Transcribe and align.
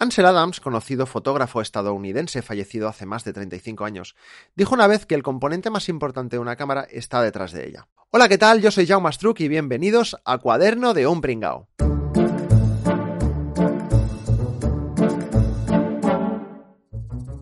Ansel 0.00 0.26
Adams, 0.26 0.60
conocido 0.60 1.06
fotógrafo 1.06 1.60
estadounidense 1.60 2.40
fallecido 2.40 2.86
hace 2.86 3.04
más 3.04 3.24
de 3.24 3.32
35 3.32 3.84
años, 3.84 4.14
dijo 4.54 4.76
una 4.76 4.86
vez 4.86 5.06
que 5.06 5.16
el 5.16 5.24
componente 5.24 5.70
más 5.70 5.88
importante 5.88 6.36
de 6.36 6.40
una 6.40 6.54
cámara 6.54 6.86
está 6.88 7.20
detrás 7.20 7.50
de 7.50 7.66
ella. 7.66 7.88
Hola, 8.10 8.28
¿qué 8.28 8.38
tal? 8.38 8.62
Yo 8.62 8.70
soy 8.70 8.86
Jaume 8.86 9.12
Struck 9.12 9.40
y 9.40 9.48
bienvenidos 9.48 10.16
a 10.24 10.38
Cuaderno 10.38 10.94
de 10.94 11.08
un 11.08 11.20
Pringao. 11.20 11.67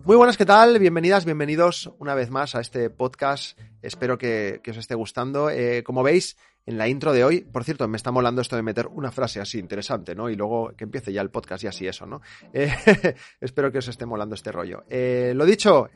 Muy 0.07 0.15
buenas, 0.15 0.37
¿qué 0.37 0.45
tal? 0.45 0.79
Bienvenidas, 0.79 1.25
bienvenidos 1.25 1.91
una 1.99 2.15
vez 2.15 2.29
más 2.29 2.55
a 2.55 2.61
este 2.61 2.89
podcast. 2.89 3.59
Espero 3.81 4.17
que, 4.17 4.61
os 4.65 4.77
esté 4.77 4.95
gustando. 4.95 5.49
Eh, 5.49 5.83
como 5.83 6.01
veis, 6.01 6.37
en 6.65 6.77
la 6.77 6.87
intro 6.87 7.11
de 7.11 7.25
hoy, 7.25 7.41
por 7.41 7.65
cierto, 7.65 7.89
me 7.89 7.97
está 7.97 8.09
molando 8.09 8.41
esto 8.41 8.55
de 8.55 8.61
meter 8.61 8.87
una 8.87 9.11
frase 9.11 9.41
así 9.41 9.59
interesante, 9.59 10.15
¿no? 10.15 10.29
Y 10.29 10.37
luego 10.37 10.71
que 10.77 10.85
empiece 10.85 11.11
ya 11.11 11.19
el 11.19 11.29
podcast 11.29 11.65
y 11.65 11.67
así 11.67 11.87
eso, 11.87 12.05
¿no? 12.05 12.21
Eh, 12.53 12.73
espero 13.41 13.69
que 13.69 13.79
os 13.79 13.87
esté 13.89 14.05
molando 14.05 14.35
este 14.35 14.49
rollo. 14.49 14.85
Eh, 14.89 15.33
lo 15.35 15.43
dicho, 15.43 15.89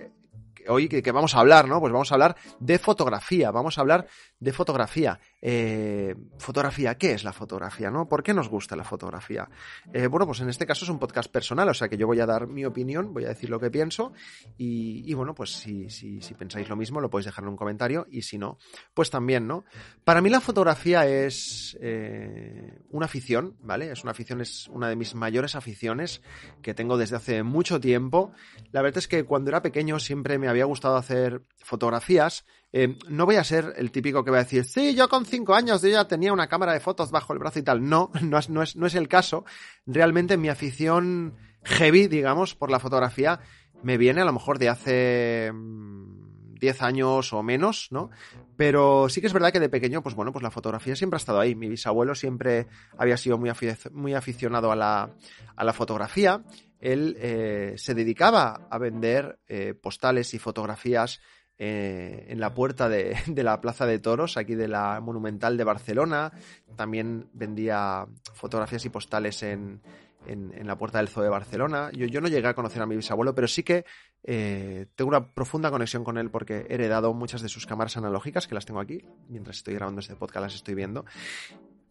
hoy 0.67 0.89
que, 0.89 1.12
vamos 1.12 1.35
a 1.35 1.39
hablar, 1.39 1.67
¿no? 1.67 1.79
Pues 1.79 1.93
vamos 1.93 2.12
a 2.12 2.15
hablar 2.15 2.35
de 2.59 2.79
fotografía, 2.79 3.49
vamos 3.51 3.77
a 3.77 3.81
hablar 3.81 4.07
de 4.41 4.52
fotografía. 4.52 5.20
Eh, 5.40 6.16
fotografía, 6.40 6.98
¿qué 6.98 7.13
es 7.13 7.23
la 7.23 7.32
fotografía, 7.32 7.91
no? 7.91 8.09
¿Por 8.09 8.23
qué 8.23 8.34
nos 8.34 8.49
gusta 8.49 8.76
la 8.76 8.84
fotografía? 8.84 9.48
Eh, 9.93 10.07
bueno, 10.07 10.26
pues 10.26 10.41
en 10.41 10.49
este 10.49 10.65
caso 10.65 10.84
es 10.84 10.90
un 10.90 10.98
podcast 10.98 11.32
personal, 11.32 11.70
o 11.70 11.74
sea 11.76 11.88
que 11.88 11.96
yo 11.96 12.07
voy 12.07 12.20
a 12.20 12.26
dar 12.26 12.48
mi 12.48 12.65
opinión, 12.65 13.13
voy 13.13 13.26
a 13.26 13.30
decir 13.30 13.52
lo 13.52 13.60
que 13.60 13.70
pienso 13.70 14.13
y, 14.57 15.13
bueno, 15.13 15.35
pues 15.35 15.52
si, 15.52 15.90
si, 15.91 16.21
si, 16.21 16.34
pensáis 16.34 16.68
lo 16.68 16.76
mismo 16.76 16.99
lo 16.99 17.10
podéis 17.10 17.27
dejar 17.27 17.43
en 17.43 17.52
un 17.52 17.55
comentario 17.55 18.07
y 18.10 18.24
si 18.24 18.40
no, 18.40 18.57
pues 18.96 19.12
también, 19.12 19.46
¿no? 19.46 19.63
Para 20.04 20.21
mí 20.21 20.30
la 20.32 20.41
fotografía 20.41 21.05
es 21.05 21.77
eh, 21.80 22.80
una 22.90 23.05
afición, 23.05 23.58
¿vale? 23.62 23.91
Es 23.91 24.02
una 24.02 24.12
afición, 24.12 24.41
es 24.41 24.68
una 24.70 24.90
de 24.90 24.96
mis 24.96 25.13
mayores 25.13 25.55
aficiones 25.55 26.24
que 26.63 26.74
tengo 26.74 26.98
desde 26.98 27.15
hace 27.15 27.43
mucho 27.43 27.80
tiempo. 27.80 28.32
La 28.71 28.82
verdad 28.82 28.98
es 28.98 29.08
que 29.08 29.24
cuando 29.24 29.52
era 29.52 29.62
pequeño 29.62 29.99
siempre 29.99 30.40
me 30.40 30.48
había 30.48 30.65
gustado 30.65 30.96
hacer 30.96 31.43
fotografías. 31.58 32.43
Eh, 32.74 32.98
no 33.10 33.26
voy 33.26 33.36
a 33.36 33.44
ser 33.44 33.74
el 33.77 33.91
típico 33.91 34.24
que 34.24 34.32
va 34.32 34.38
a 34.38 34.44
decir, 34.44 34.64
sí, 34.64 34.96
yo 34.96 35.10
con 35.10 35.26
cinco 35.26 35.54
años 35.54 35.82
ya 35.82 36.08
tenía 36.08 36.32
una 36.32 36.48
cámara 36.48 36.74
de 36.74 36.80
fotos 36.80 37.12
bajo 37.12 37.34
el 37.34 37.40
brazo 37.40 37.60
y 37.60 37.64
tal. 37.64 37.88
No, 37.88 38.12
no 38.22 38.38
es, 38.38 38.50
no 38.50 38.62
es, 38.62 38.76
no 38.76 38.88
es 38.88 38.96
el 38.96 39.08
caso. 39.08 39.46
Realmente 39.86 40.38
mi 40.38 40.50
afición 40.50 41.36
heavy, 41.64 42.08
digamos, 42.08 42.55
por 42.55 42.72
la 42.72 42.80
fotografía 42.80 43.40
me 43.84 43.98
viene 43.98 44.22
a 44.22 44.26
lo 44.26 44.34
mejor 44.34 44.60
de 44.60 44.70
hace 44.70 45.52
10 45.52 45.54
mm, 45.54 46.84
años 46.84 47.34
o 47.34 47.44
menos, 47.44 47.88
¿no? 47.92 48.10
Pero 48.55 49.10
sí 49.10 49.22
que 49.22 49.27
es 49.27 49.34
verdad 49.34 49.52
que 49.52 49.60
de 49.60 49.70
pequeño, 49.70 50.02
pues 50.04 50.16
bueno, 50.16 50.32
pues 50.32 50.44
la 50.44 50.52
fotografía 50.52 50.96
siempre 50.96 51.16
ha 51.16 51.20
estado 51.20 51.40
ahí. 51.40 51.55
Mi 51.55 51.68
bisabuelo 51.68 52.16
siempre 52.16 52.68
había 52.98 53.18
sido 53.18 53.38
muy, 53.38 53.52
muy 53.92 54.14
aficionado 54.14 54.72
a 54.72 54.76
la, 54.76 55.16
a 55.55 55.64
la 55.64 55.74
fotografía 55.74 56.44
él 56.82 57.16
eh, 57.20 57.76
se 57.77 57.94
dedicaba 57.94 58.68
a 58.70 58.77
vender 58.80 59.40
eh, 59.48 59.76
postales 59.76 60.34
y 60.34 60.40
fotografías 60.40 61.22
eh, 61.63 62.26
en 62.29 62.40
la 62.40 62.55
puerta 62.55 62.90
de, 62.90 63.15
la 63.43 63.62
Plaza 63.62 63.85
de 63.85 63.99
Toros, 63.99 64.35
aquí 64.35 64.56
de 64.56 64.67
la 64.67 65.00
Monumental 65.00 65.57
de 65.57 65.63
Barcelona. 65.63 66.31
También 66.75 67.29
vendía 67.34 68.07
fotografías 68.34 68.84
y 68.85 68.90
postales 68.90 69.44
en, 69.44 69.79
la 70.25 70.75
puerta 70.75 70.97
del 70.97 71.07
Zoo 71.07 71.22
de 71.22 71.29
Barcelona. 71.29 71.91
Yo, 71.94 72.19
no 72.19 72.28
llegué 72.28 72.47
a 72.47 72.56
conocer 72.56 72.81
a 72.81 72.88
mi 72.88 72.96
bisabuelo, 72.96 73.36
pero 73.36 73.47
sí 73.47 73.62
que 73.62 73.86
tengo 74.24 75.09
una 75.09 75.34
profunda 75.34 75.69
conexión 75.69 76.03
con 76.03 76.18
él 76.18 76.31
porque 76.31 76.66
he 76.68 76.74
heredado 76.74 77.13
muchas 77.13 77.41
de 77.41 77.50
sus 77.50 77.68
cámaras 77.68 77.96
analógicas, 77.97 78.47
que 78.47 78.56
las 78.56 78.66
tengo 78.66 78.80
aquí. 78.80 79.03
Mientras 79.30 79.57
estoy 79.57 79.75
grabando 79.75 80.00
este 80.00 80.16
podcast 80.16 80.44
las 80.44 80.56
estoy 80.56 80.74
viendo. 80.74 81.06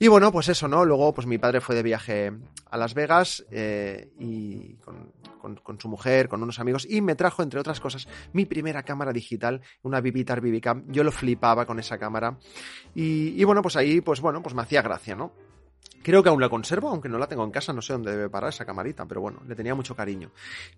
Y 0.03 0.09
bueno, 0.09 0.33
pues 0.33 0.49
eso, 0.49 0.67
¿no? 0.67 0.87
Luego, 0.87 1.13
pues 1.13 1.27
mi 1.27 1.37
padre 1.37 1.61
fue 1.61 1.75
de 1.75 1.83
viaje 1.83 2.33
a 2.71 2.79
Las 2.79 2.95
Vegas 2.95 3.45
eh, 3.51 4.09
y 4.19 4.77
con, 4.77 5.79
su 5.79 5.89
mujer, 5.89 6.31
con 6.31 6.43
unos 6.43 6.59
amigos, 6.59 6.87
y 6.89 7.03
me 7.03 7.15
trajo, 7.15 7.43
entre 7.43 7.61
otras 7.61 7.81
cosas, 7.81 8.09
mi 8.33 8.47
primera 8.47 8.83
cámara 8.83 9.13
digital, 9.13 9.61
una 9.83 10.01
Vivitar 10.01 10.41
Vivicam. 10.41 10.85
Yo 10.89 11.05
lo 11.05 11.13
flipaba 11.13 11.67
con 11.67 11.79
esa 11.79 11.99
cámara. 11.99 12.39
Y, 12.95 13.45
bueno, 13.45 13.61
pues 13.61 13.77
ahí, 13.77 14.01
pues 14.01 14.23
bueno, 14.23 14.43
pues 14.43 14.55
me 14.55 14.63
hacía 14.63 14.81
gracia, 14.81 15.15
¿no? 15.17 15.33
Creo 16.03 16.23
que 16.23 16.31
aún 16.31 16.41
la 16.41 16.49
conservo, 16.49 16.89
aunque 16.89 17.09
no 17.09 17.19
la 17.19 17.27
tengo 17.27 17.45
en 17.45 17.51
casa, 17.51 17.73
no 17.73 17.83
sé 17.83 17.93
dónde 17.93 18.13
debe 18.13 18.31
parar 18.31 18.51
esa 18.51 18.65
camarita, 18.65 19.07
pero 19.07 19.21
bueno, 19.21 19.43
le 19.47 19.55
tenía 19.55 19.75
mucho 19.75 19.95
cariño. 19.95 20.31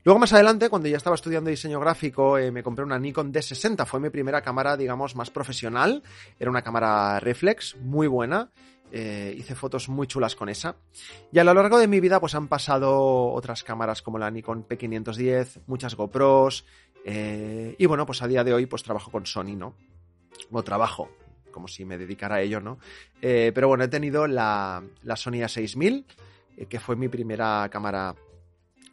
Luego 0.02 0.18
más 0.18 0.32
adelante, 0.32 0.68
cuando 0.68 0.88
ya 0.88 0.96
estaba 0.96 1.14
estudiando 1.14 1.48
diseño 1.48 1.78
gráfico, 1.78 2.38
eh, 2.38 2.50
me 2.50 2.62
compré 2.62 2.84
una 2.84 2.98
Nikon 2.98 3.32
D60, 3.32 3.86
fue 3.86 4.00
mi 4.00 4.10
primera 4.10 4.42
cámara, 4.42 4.76
digamos, 4.76 5.14
más 5.14 5.30
profesional. 5.30 6.02
Era 6.40 6.50
una 6.50 6.62
cámara 6.62 7.20
reflex, 7.20 7.76
muy 7.76 8.08
buena. 8.08 8.50
Eh, 8.94 9.34
hice 9.38 9.54
fotos 9.54 9.88
muy 9.88 10.06
chulas 10.06 10.36
con 10.36 10.50
esa. 10.50 10.76
Y 11.32 11.38
a 11.38 11.44
lo 11.44 11.54
largo 11.54 11.78
de 11.78 11.88
mi 11.88 11.98
vida 11.98 12.20
pues 12.20 12.34
han 12.34 12.48
pasado 12.48 13.32
otras 13.32 13.64
cámaras 13.64 14.02
como 14.02 14.18
la 14.18 14.30
Nikon 14.30 14.66
P510, 14.68 15.62
muchas 15.66 15.94
GoPros. 15.94 16.66
Eh, 17.04 17.74
y 17.78 17.86
bueno, 17.86 18.04
pues 18.04 18.20
a 18.22 18.28
día 18.28 18.44
de 18.44 18.52
hoy 18.52 18.66
pues 18.66 18.82
trabajo 18.82 19.10
con 19.10 19.24
Sony, 19.24 19.56
¿no? 19.56 19.74
O 20.50 20.62
trabajo, 20.62 21.08
como 21.52 21.68
si 21.68 21.84
me 21.84 21.98
dedicara 21.98 22.36
a 22.36 22.40
ello, 22.40 22.60
¿no? 22.60 22.78
Eh, 23.20 23.52
pero 23.54 23.68
bueno, 23.68 23.84
he 23.84 23.88
tenido 23.88 24.26
la, 24.26 24.82
la 25.04 25.16
Sony 25.16 25.42
A6000, 25.44 26.04
que 26.68 26.80
fue 26.80 26.96
mi 26.96 27.08
primera 27.08 27.68
cámara 27.70 28.14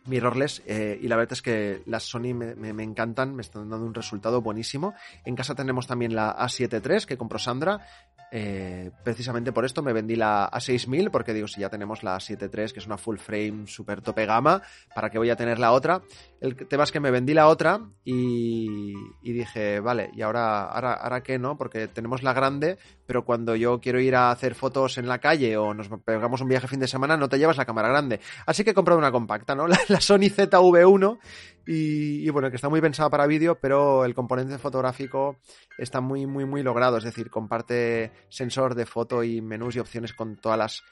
mirrorless 0.05 0.63
y 0.65 1.07
la 1.07 1.17
verdad 1.17 1.33
es 1.33 1.41
que 1.41 1.83
las 1.85 2.03
Sony 2.03 2.33
me, 2.33 2.55
me, 2.55 2.83
encantan, 2.83 3.35
me 3.35 3.41
están 3.41 3.69
dando 3.69 3.85
un 3.85 3.93
resultado 3.93 4.41
buenísimo. 4.41 4.93
En 5.25 5.35
casa 5.35 5.55
tenemos 5.55 5.87
también 5.87 6.15
la 6.15 6.35
A7 6.35 6.81
III 6.83 7.05
que 7.05 7.17
compró 7.17 7.37
Sandra 7.37 7.85
eh, 8.31 8.91
precisamente 9.03 9.51
por 9.51 9.65
esto 9.65 9.81
me 9.81 9.93
vendí 9.93 10.15
la 10.15 10.49
A6000, 10.51 11.09
porque 11.09 11.33
digo, 11.33 11.47
si 11.47 11.61
ya 11.61 11.69
tenemos 11.69 12.03
la 12.03 12.17
A73, 12.17 12.71
que 12.71 12.79
es 12.79 12.85
una 12.85 12.97
full 12.97 13.17
frame 13.17 13.65
super 13.65 14.01
tope 14.01 14.25
gama, 14.25 14.61
¿para 14.93 15.09
qué 15.09 15.17
voy 15.17 15.29
a 15.29 15.35
tener 15.35 15.59
la 15.59 15.71
otra? 15.71 16.01
El 16.39 16.55
tema 16.55 16.83
es 16.83 16.91
que 16.91 16.99
me 16.99 17.11
vendí 17.11 17.33
la 17.33 17.47
otra 17.47 17.81
y, 18.03 18.93
dije, 19.23 19.79
vale, 19.79 20.11
¿y 20.13 20.21
ahora, 20.21 20.65
ahora, 20.65 20.93
ahora 20.93 21.21
qué 21.21 21.39
no? 21.39 21.57
Porque 21.57 21.87
tenemos 21.87 22.23
la 22.23 22.33
grande, 22.33 22.77
pero 23.09 23.25
cuando 23.25 23.55
yo 23.55 23.79
quiero 23.81 23.99
ir 23.99 24.15
a 24.15 24.29
hacer 24.29 24.53
fotos 24.53 24.99
en 24.99 25.07
la 25.07 25.17
calle 25.17 25.57
o 25.57 25.73
nos 25.73 25.89
pegamos 26.05 26.41
un 26.41 26.47
viaje 26.47 26.67
fin 26.67 26.79
de 26.79 26.87
semana, 26.87 27.17
no 27.17 27.27
te 27.27 27.39
llevas 27.39 27.57
la 27.57 27.65
cámara 27.65 27.89
grande. 27.89 28.19
Así 28.45 28.63
que 28.63 28.69
he 28.69 28.73
comprado 28.75 28.99
una 28.99 29.11
compacta, 29.11 29.55
¿no? 29.55 29.65
La, 29.87 29.99
Sony 29.99 30.29
ZV1 30.29 31.17
y, 31.65 32.23
y, 32.23 32.29
bueno, 32.29 32.51
que 32.51 32.57
está 32.57 32.69
muy 32.69 32.81
pensada 32.81 33.09
para 33.09 33.25
vídeo, 33.25 33.57
pero 33.59 34.05
el 34.05 34.13
componente 34.13 34.59
fotográfico 34.59 35.37
está 35.79 36.01
muy, 36.01 36.27
muy, 36.27 36.45
muy 36.45 36.61
logrado. 36.61 36.97
Es 36.97 37.03
decir, 37.03 37.31
comparte 37.31 38.11
sensor 38.29 38.75
de 38.75 38.85
foto 38.85 39.23
y 39.23 39.41
menús 39.41 39.75
y 39.75 39.79
opciones 39.79 40.13
con 40.13 40.35
todas 40.35 40.59
las 40.59 40.83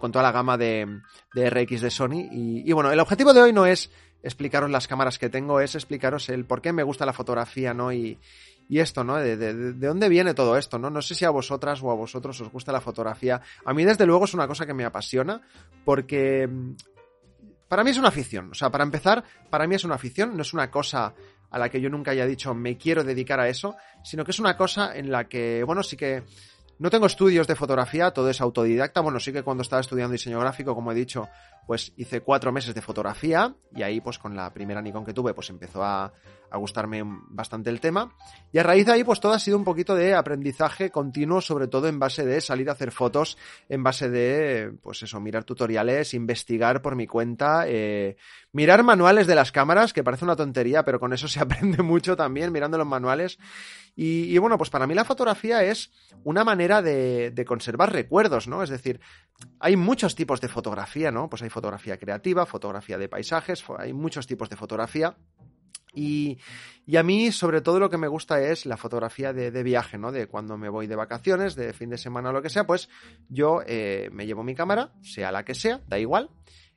con 0.00 0.10
toda 0.10 0.22
la 0.22 0.32
gama 0.32 0.56
de, 0.56 1.00
RX 1.34 1.82
de 1.82 1.90
Sony. 1.90 2.28
Y, 2.32 2.72
bueno, 2.72 2.90
el 2.90 3.00
objetivo 3.00 3.32
de 3.32 3.42
hoy 3.42 3.52
no 3.52 3.66
es 3.66 3.90
explicaros 4.22 4.70
las 4.70 4.88
cámaras 4.88 5.18
que 5.18 5.28
tengo, 5.28 5.60
es 5.60 5.74
explicaros 5.74 6.28
el 6.28 6.46
por 6.46 6.62
qué 6.62 6.72
me 6.72 6.82
gusta 6.82 7.06
la 7.06 7.12
fotografía, 7.12 7.74
¿no? 7.74 7.92
Y, 7.92 8.18
esto, 8.80 9.04
¿no? 9.04 9.16
De, 9.16 9.36
de, 9.36 9.72
dónde 9.72 10.08
viene 10.08 10.34
todo 10.34 10.56
esto, 10.56 10.78
¿no? 10.78 10.90
No 10.90 11.02
sé 11.02 11.14
si 11.14 11.24
a 11.24 11.30
vosotras 11.30 11.82
o 11.82 11.90
a 11.90 11.94
vosotros 11.94 12.40
os 12.40 12.50
gusta 12.50 12.72
la 12.72 12.80
fotografía. 12.80 13.40
A 13.64 13.74
mí, 13.74 13.84
desde 13.84 14.06
luego, 14.06 14.24
es 14.24 14.34
una 14.34 14.46
cosa 14.46 14.66
que 14.66 14.74
me 14.74 14.84
apasiona 14.84 15.40
porque 15.84 16.46
mm, 16.46 16.74
para 17.68 17.84
mí 17.84 17.90
es 17.90 17.98
una 17.98 18.08
afición. 18.08 18.50
O 18.50 18.54
sea, 18.54 18.70
para 18.70 18.84
empezar, 18.84 19.24
para 19.50 19.66
mí 19.66 19.74
es 19.74 19.84
una 19.84 19.94
afición, 19.94 20.36
no 20.36 20.42
es 20.42 20.52
una 20.52 20.70
cosa 20.70 21.14
a 21.50 21.58
la 21.58 21.68
que 21.68 21.80
yo 21.80 21.90
nunca 21.90 22.10
haya 22.10 22.26
dicho 22.26 22.54
me 22.54 22.76
quiero 22.78 23.04
dedicar 23.04 23.38
a 23.38 23.48
eso, 23.48 23.76
sino 24.02 24.24
que 24.24 24.30
es 24.30 24.38
una 24.40 24.56
cosa 24.56 24.96
en 24.96 25.12
la 25.12 25.28
que, 25.28 25.62
bueno, 25.64 25.82
sí 25.82 25.96
que 25.96 26.22
no 26.82 26.90
tengo 26.90 27.06
estudios 27.06 27.46
de 27.46 27.54
fotografía, 27.54 28.10
todo 28.10 28.28
es 28.28 28.40
autodidacta. 28.40 29.02
Bueno, 29.02 29.20
sí 29.20 29.32
que 29.32 29.44
cuando 29.44 29.62
estaba 29.62 29.78
estudiando 29.78 30.14
diseño 30.14 30.40
gráfico, 30.40 30.74
como 30.74 30.90
he 30.90 30.96
dicho, 30.96 31.28
pues 31.64 31.92
hice 31.96 32.22
cuatro 32.22 32.50
meses 32.50 32.74
de 32.74 32.82
fotografía 32.82 33.54
y 33.72 33.82
ahí 33.82 34.00
pues 34.00 34.18
con 34.18 34.34
la 34.34 34.52
primera 34.52 34.82
Nikon 34.82 35.04
que 35.04 35.12
tuve 35.12 35.32
pues 35.32 35.48
empezó 35.50 35.84
a, 35.84 36.12
gustarme 36.54 37.02
bastante 37.04 37.70
el 37.70 37.80
tema. 37.80 38.12
Y 38.52 38.58
a 38.58 38.62
raíz 38.62 38.84
de 38.84 38.92
ahí, 38.92 39.04
pues 39.04 39.20
todo 39.20 39.32
ha 39.32 39.38
sido 39.38 39.56
un 39.56 39.64
poquito 39.64 39.94
de 39.94 40.14
aprendizaje 40.14 40.90
continuo, 40.90 41.40
sobre 41.40 41.66
todo 41.66 41.88
en 41.88 41.98
base 41.98 42.26
de 42.26 42.42
salir 42.42 42.68
a 42.68 42.72
hacer 42.72 42.90
fotos, 42.90 43.38
en 43.70 43.82
base 43.82 44.10
de, 44.10 44.74
pues 44.82 45.02
eso, 45.02 45.18
mirar 45.18 45.44
tutoriales, 45.44 46.12
investigar 46.12 46.82
por 46.82 46.94
mi 46.94 47.06
cuenta, 47.06 47.64
eh, 47.66 48.16
mirar 48.52 48.82
manuales 48.84 49.26
de 49.26 49.34
las 49.34 49.50
cámaras, 49.50 49.92
que 49.92 50.04
parece 50.04 50.24
una 50.24 50.36
tontería, 50.36 50.84
pero 50.84 51.00
con 51.00 51.12
eso 51.12 51.28
se 51.28 51.40
aprende 51.40 51.82
mucho 51.82 52.16
también, 52.16 52.52
mirando 52.52 52.78
los 52.78 52.86
manuales. 52.86 53.38
Y, 53.94 54.38
bueno, 54.38 54.56
pues 54.56 54.70
para 54.70 54.86
mí 54.86 54.94
la 54.94 55.04
fotografía 55.04 55.62
es 55.64 55.90
una 56.24 56.44
manera 56.44 56.80
de, 56.80 57.44
conservar 57.46 57.92
recuerdos, 57.92 58.48
¿no? 58.48 58.62
Es 58.62 58.70
decir, 58.70 59.00
hay 59.60 59.76
muchos 59.76 60.14
tipos 60.14 60.40
de 60.40 60.48
fotografía, 60.48 61.10
¿no? 61.10 61.28
Pues 61.28 61.42
hay 61.42 61.50
fotografía 61.50 61.98
creativa, 61.98 62.46
fotografía 62.46 62.96
de 62.96 63.10
paisajes, 63.10 63.62
hay 63.78 63.92
muchos 63.92 64.26
tipos 64.26 64.48
de 64.48 64.56
fotografía. 64.56 65.16
Y, 65.94 66.38
y, 66.86 66.96
a 66.96 67.02
mí, 67.02 67.32
sobre 67.32 67.60
todo, 67.60 67.78
lo 67.78 67.90
que 67.90 67.98
me 67.98 68.08
gusta 68.08 68.40
es 68.40 68.64
la 68.64 68.78
fotografía 68.78 69.34
de, 69.34 69.50
de, 69.50 69.62
viaje, 69.62 69.98
¿no? 69.98 70.10
De 70.10 70.26
cuando 70.26 70.56
me 70.56 70.70
voy 70.70 70.86
de 70.86 70.96
vacaciones, 70.96 71.54
de 71.54 71.74
fin 71.74 71.90
de 71.90 71.98
semana 71.98 72.30
o 72.30 72.32
lo 72.32 72.40
que 72.40 72.48
sea, 72.48 72.66
pues 72.66 72.88
yo 73.28 73.60
eh, 73.66 74.08
me 74.10 74.24
llevo 74.24 74.42
mi 74.42 74.54
cámara, 74.54 74.94
sea 75.02 75.30
la 75.30 75.44
que 75.44 75.54
sea, 75.54 75.82
da 75.86 75.98
igual. 75.98 76.30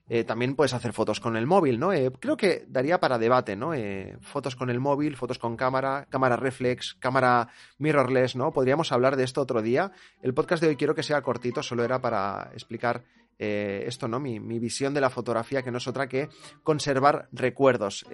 Eh, 0.07 0.23
también 0.23 0.55
puedes 0.55 0.73
hacer 0.73 0.93
fotos 0.93 1.19
con 1.19 1.35
el 1.35 1.47
móvil, 1.47 1.79
¿no? 1.79 1.91
Eh, 1.91 2.11
creo 2.19 2.37
que 2.37 2.65
daría 2.67 2.99
para 2.99 3.17
debate, 3.17 3.55
¿no? 3.55 3.73
Eh, 3.73 4.17
fotos 4.21 4.55
con 4.55 4.69
el 4.69 4.79
móvil, 4.79 5.15
fotos 5.15 5.39
con 5.39 5.57
cámara, 5.57 6.05
cámara 6.09 6.35
reflex, 6.35 6.95
cámara 6.99 7.49
mirrorless, 7.79 8.35
¿no? 8.35 8.51
Podríamos 8.51 8.91
hablar 8.91 9.15
de 9.15 9.23
esto 9.23 9.41
otro 9.41 9.63
día. 9.63 9.91
El 10.21 10.35
podcast 10.35 10.61
de 10.61 10.69
hoy 10.69 10.75
quiero 10.75 10.93
que 10.93 11.01
sea 11.01 11.23
cortito, 11.23 11.63
solo 11.63 11.83
era 11.83 12.01
para 12.01 12.51
explicar 12.53 13.03
esto, 13.37 14.07
¿no? 14.07 14.21
Mi, 14.21 14.39
mi, 14.39 14.59
visión 14.59 14.93
de 14.93 15.01
la 15.01 15.09
fotografía, 15.09 15.61
que 15.61 15.69
no 15.69 15.79
es 15.79 15.87
otra 15.89 16.07
que 16.07 16.29
conservar 16.63 17.27
recuerdos. 17.33 18.05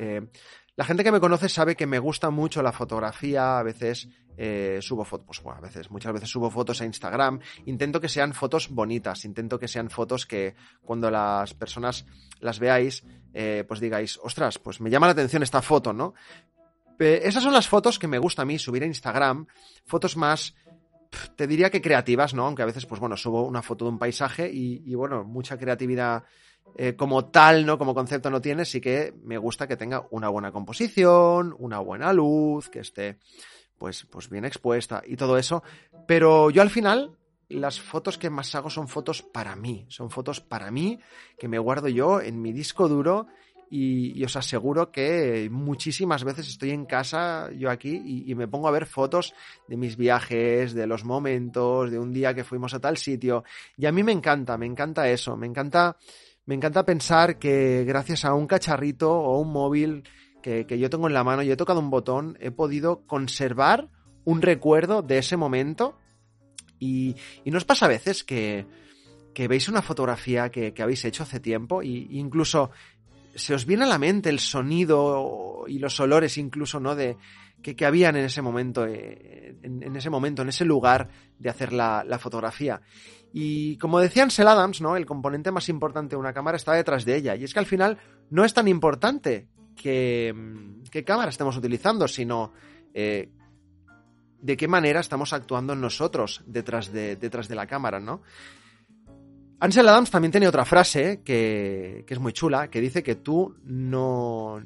La 0.77 0.85
gente 0.85 1.03
que 1.03 1.11
me 1.11 1.19
conoce 1.19 1.49
sabe 1.49 1.75
que 1.75 1.85
me 1.85 1.99
gusta 1.99 2.29
mucho 2.29 2.63
la 2.63 2.71
fotografía, 2.71 3.59
a 3.59 3.63
veces 3.63 4.07
eh, 4.37 4.79
subo 4.81 5.03
fotos, 5.03 5.25
pues, 5.27 5.43
bueno, 5.43 5.59
a 5.59 5.61
veces, 5.61 5.91
muchas 5.91 6.13
veces 6.13 6.29
subo 6.29 6.49
fotos 6.49 6.81
a 6.81 6.85
Instagram, 6.85 7.39
intento 7.65 7.99
que 7.99 8.07
sean 8.07 8.33
fotos 8.33 8.69
bonitas, 8.69 9.25
intento 9.25 9.59
que 9.59 9.67
sean 9.67 9.89
fotos 9.89 10.25
que 10.25 10.55
cuando 10.81 11.11
las 11.11 11.53
personas 11.53 12.05
las 12.39 12.59
veáis, 12.59 13.03
eh, 13.33 13.65
pues 13.67 13.81
digáis, 13.81 14.17
ostras, 14.23 14.59
pues 14.59 14.79
me 14.79 14.89
llama 14.89 15.07
la 15.07 15.11
atención 15.11 15.43
esta 15.43 15.61
foto, 15.61 15.93
¿no? 15.93 16.13
esas 16.99 17.41
son 17.41 17.53
las 17.53 17.67
fotos 17.67 17.97
que 17.97 18.07
me 18.07 18.19
gusta 18.19 18.43
a 18.43 18.45
mí 18.45 18.59
subir 18.59 18.83
a 18.83 18.85
Instagram, 18.85 19.47
fotos 19.85 20.15
más 20.17 20.53
te 21.35 21.47
diría 21.47 21.71
que 21.71 21.81
creativas, 21.81 22.35
¿no? 22.35 22.45
Aunque 22.45 22.61
a 22.61 22.67
veces, 22.67 22.85
pues 22.85 23.01
bueno, 23.01 23.17
subo 23.17 23.43
una 23.43 23.63
foto 23.63 23.85
de 23.85 23.91
un 23.91 23.97
paisaje 23.97 24.51
y 24.53 24.93
bueno, 24.93 25.23
mucha 25.23 25.57
creatividad 25.57 26.25
eh, 26.77 26.95
como 26.95 27.25
tal, 27.25 27.65
¿no? 27.65 27.77
Como 27.77 27.93
concepto 27.93 28.29
no 28.29 28.41
tiene, 28.41 28.65
sí 28.65 28.79
que 28.81 29.13
me 29.23 29.37
gusta 29.37 29.67
que 29.67 29.77
tenga 29.77 30.07
una 30.11 30.29
buena 30.29 30.51
composición, 30.51 31.55
una 31.59 31.79
buena 31.79 32.13
luz, 32.13 32.69
que 32.69 32.79
esté, 32.79 33.17
pues, 33.77 34.05
pues 34.09 34.29
bien 34.29 34.45
expuesta 34.45 35.01
y 35.05 35.15
todo 35.15 35.37
eso. 35.37 35.63
Pero 36.07 36.49
yo 36.49 36.61
al 36.61 36.69
final, 36.69 37.17
las 37.49 37.79
fotos 37.79 38.17
que 38.17 38.29
más 38.29 38.55
hago 38.55 38.69
son 38.69 38.87
fotos 38.87 39.21
para 39.21 39.55
mí, 39.55 39.85
son 39.89 40.09
fotos 40.09 40.39
para 40.39 40.71
mí 40.71 40.99
que 41.37 41.47
me 41.47 41.59
guardo 41.59 41.87
yo 41.87 42.21
en 42.21 42.41
mi 42.41 42.53
disco 42.53 42.87
duro 42.87 43.27
y, 43.73 44.21
os 44.25 44.35
aseguro 44.35 44.91
que 44.91 45.47
muchísimas 45.49 46.25
veces 46.25 46.49
estoy 46.49 46.71
en 46.71 46.85
casa, 46.85 47.49
yo 47.53 47.69
aquí, 47.69 48.25
y, 48.27 48.35
me 48.35 48.49
pongo 48.49 48.67
a 48.67 48.71
ver 48.71 48.85
fotos 48.85 49.33
de 49.65 49.77
mis 49.77 49.95
viajes, 49.95 50.73
de 50.73 50.85
los 50.87 51.05
momentos, 51.05 51.89
de 51.89 51.97
un 51.97 52.11
día 52.11 52.33
que 52.33 52.43
fuimos 52.43 52.73
a 52.73 52.81
tal 52.81 52.97
sitio. 52.97 53.45
Y 53.77 53.85
a 53.85 53.93
mí 53.93 54.03
me 54.03 54.11
encanta, 54.11 54.57
me 54.57 54.65
encanta 54.65 55.09
eso, 55.09 55.37
me 55.37 55.47
encanta, 55.47 55.95
me 56.45 56.55
encanta 56.55 56.85
pensar 56.85 57.37
que 57.39 57.83
gracias 57.85 58.25
a 58.25 58.33
un 58.33 58.47
cacharrito 58.47 59.11
o 59.11 59.39
un 59.39 59.51
móvil 59.51 60.03
que, 60.41 60.65
que 60.65 60.79
yo 60.79 60.89
tengo 60.89 61.07
en 61.07 61.13
la 61.13 61.23
mano 61.23 61.43
y 61.43 61.51
he 61.51 61.57
tocado 61.57 61.79
un 61.79 61.89
botón, 61.89 62.37
he 62.41 62.51
podido 62.51 63.05
conservar 63.05 63.89
un 64.25 64.41
recuerdo 64.41 65.01
de 65.01 65.17
ese 65.17 65.37
momento. 65.37 65.97
Y, 66.79 67.15
y 67.43 67.51
nos 67.51 67.63
pasa 67.63 67.85
a 67.85 67.89
veces 67.89 68.23
que, 68.23 68.65
que 69.33 69.47
veis 69.47 69.69
una 69.69 69.81
fotografía 69.81 70.49
que, 70.49 70.73
que, 70.73 70.81
habéis 70.81 71.05
hecho 71.05 71.23
hace 71.23 71.39
tiempo 71.39 71.81
e 71.81 71.87
incluso 71.87 72.71
se 73.35 73.53
os 73.53 73.65
viene 73.65 73.83
a 73.83 73.87
la 73.87 73.99
mente 73.99 74.29
el 74.29 74.39
sonido 74.39 75.65
y 75.67 75.79
los 75.79 75.99
olores 75.99 76.37
incluso, 76.37 76.79
¿no? 76.79 76.95
De 76.95 77.17
que, 77.61 77.75
que 77.75 77.85
habían 77.85 78.15
en 78.15 78.25
ese 78.25 78.41
momento, 78.41 78.85
eh, 78.85 79.55
en, 79.61 79.83
en, 79.83 79.95
ese 79.95 80.09
momento, 80.09 80.41
en 80.41 80.49
ese 80.49 80.65
lugar 80.65 81.09
de 81.37 81.49
hacer 81.49 81.71
la, 81.71 82.03
la, 82.03 82.19
fotografía. 82.19 82.81
Y 83.33 83.77
como 83.77 83.99
decía 83.99 84.23
Ansel 84.23 84.47
Adams, 84.47 84.81
¿no? 84.81 84.95
El 84.95 85.05
componente 85.05 85.51
más 85.51 85.69
importante 85.69 86.15
de 86.15 86.19
una 86.19 86.33
cámara 86.33 86.57
está 86.57 86.73
detrás 86.73 87.05
de 87.05 87.15
ella. 87.15 87.35
Y 87.35 87.43
es 87.43 87.53
que 87.53 87.59
al 87.59 87.65
final 87.65 87.97
no 88.29 88.43
es 88.43 88.53
tan 88.53 88.67
importante 88.67 89.47
que, 89.75 90.33
qué 90.91 91.03
cámara 91.03 91.29
estemos 91.29 91.55
utilizando, 91.55 92.07
sino 92.07 92.51
eh, 92.93 93.29
de 94.41 94.57
qué 94.57 94.67
manera 94.67 94.99
estamos 94.99 95.33
actuando 95.33 95.75
nosotros 95.75 96.43
detrás 96.45 96.91
de, 96.91 97.15
detrás 97.15 97.47
de 97.47 97.55
la 97.55 97.67
cámara, 97.67 97.99
¿no? 97.99 98.21
Ansel 99.59 99.87
Adams 99.87 100.09
también 100.09 100.31
tiene 100.31 100.47
otra 100.47 100.65
frase 100.65 101.21
que, 101.23 102.03
que, 102.07 102.13
es 102.15 102.19
muy 102.19 102.33
chula, 102.33 102.69
que 102.69 102.81
dice 102.81 103.03
que 103.03 103.15
tú 103.15 103.55
no, 103.63 104.59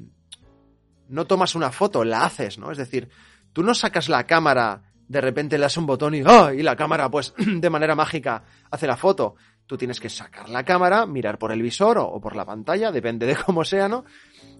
no 1.08 1.26
tomas 1.26 1.54
una 1.54 1.70
foto, 1.70 2.02
la 2.02 2.24
haces, 2.24 2.58
¿no? 2.58 2.72
Es 2.72 2.78
decir, 2.78 3.10
tú 3.52 3.62
no 3.62 3.74
sacas 3.74 4.08
la 4.08 4.24
cámara, 4.24 4.82
de 5.08 5.20
repente 5.20 5.56
le 5.58 5.62
das 5.62 5.76
un 5.76 5.86
botón 5.86 6.14
y, 6.14 6.22
¡oh! 6.22 6.50
y 6.52 6.62
la 6.62 6.76
cámara, 6.76 7.10
pues, 7.10 7.34
de 7.38 7.70
manera 7.70 7.94
mágica 7.94 8.44
hace 8.70 8.86
la 8.86 8.96
foto. 8.96 9.36
Tú 9.66 9.76
tienes 9.76 9.98
que 9.98 10.08
sacar 10.08 10.48
la 10.48 10.64
cámara, 10.64 11.06
mirar 11.06 11.38
por 11.38 11.52
el 11.52 11.62
visor 11.62 11.98
o, 11.98 12.06
o 12.06 12.20
por 12.20 12.36
la 12.36 12.44
pantalla, 12.44 12.92
depende 12.92 13.26
de 13.26 13.36
cómo 13.36 13.64
sea, 13.64 13.88
¿no? 13.88 14.04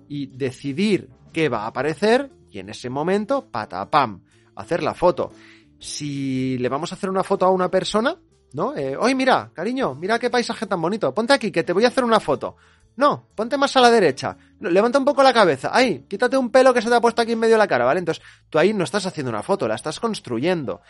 Y 0.08 0.26
decidir 0.26 1.08
qué 1.32 1.48
va 1.48 1.64
a 1.64 1.68
aparecer 1.68 2.30
y 2.50 2.58
en 2.58 2.70
ese 2.70 2.88
momento, 2.88 3.50
patapam, 3.50 4.22
hacer 4.54 4.82
la 4.82 4.94
foto. 4.94 5.30
Si 5.78 6.56
le 6.58 6.68
vamos 6.68 6.90
a 6.90 6.94
hacer 6.94 7.10
una 7.10 7.22
foto 7.22 7.44
a 7.44 7.50
una 7.50 7.70
persona, 7.70 8.16
¿no? 8.52 8.76
Eh, 8.76 8.96
Oye, 8.96 9.14
mira, 9.14 9.50
cariño, 9.52 9.94
mira 9.94 10.18
qué 10.18 10.30
paisaje 10.30 10.66
tan 10.66 10.80
bonito. 10.80 11.12
Ponte 11.14 11.32
aquí, 11.32 11.50
que 11.50 11.62
te 11.62 11.72
voy 11.72 11.84
a 11.84 11.88
hacer 11.88 12.04
una 12.04 12.20
foto. 12.20 12.56
No, 12.96 13.28
ponte 13.34 13.58
más 13.58 13.76
a 13.76 13.80
la 13.80 13.90
derecha. 13.90 14.36
Levanta 14.60 14.98
un 14.98 15.04
poco 15.04 15.22
la 15.22 15.32
cabeza. 15.32 15.70
Ay, 15.72 16.06
quítate 16.08 16.36
un 16.38 16.50
pelo 16.50 16.72
que 16.72 16.80
se 16.80 16.88
te 16.88 16.94
ha 16.94 17.00
puesto 17.00 17.20
aquí 17.20 17.32
en 17.32 17.38
medio 17.38 17.54
de 17.54 17.58
la 17.58 17.68
cara, 17.68 17.84
¿vale? 17.84 18.00
Entonces, 18.00 18.24
tú 18.48 18.58
ahí 18.58 18.72
no 18.72 18.84
estás 18.84 19.04
haciendo 19.04 19.30
una 19.30 19.42
foto, 19.42 19.68
la 19.68 19.74
estás 19.74 20.00
construyendo. 20.00 20.80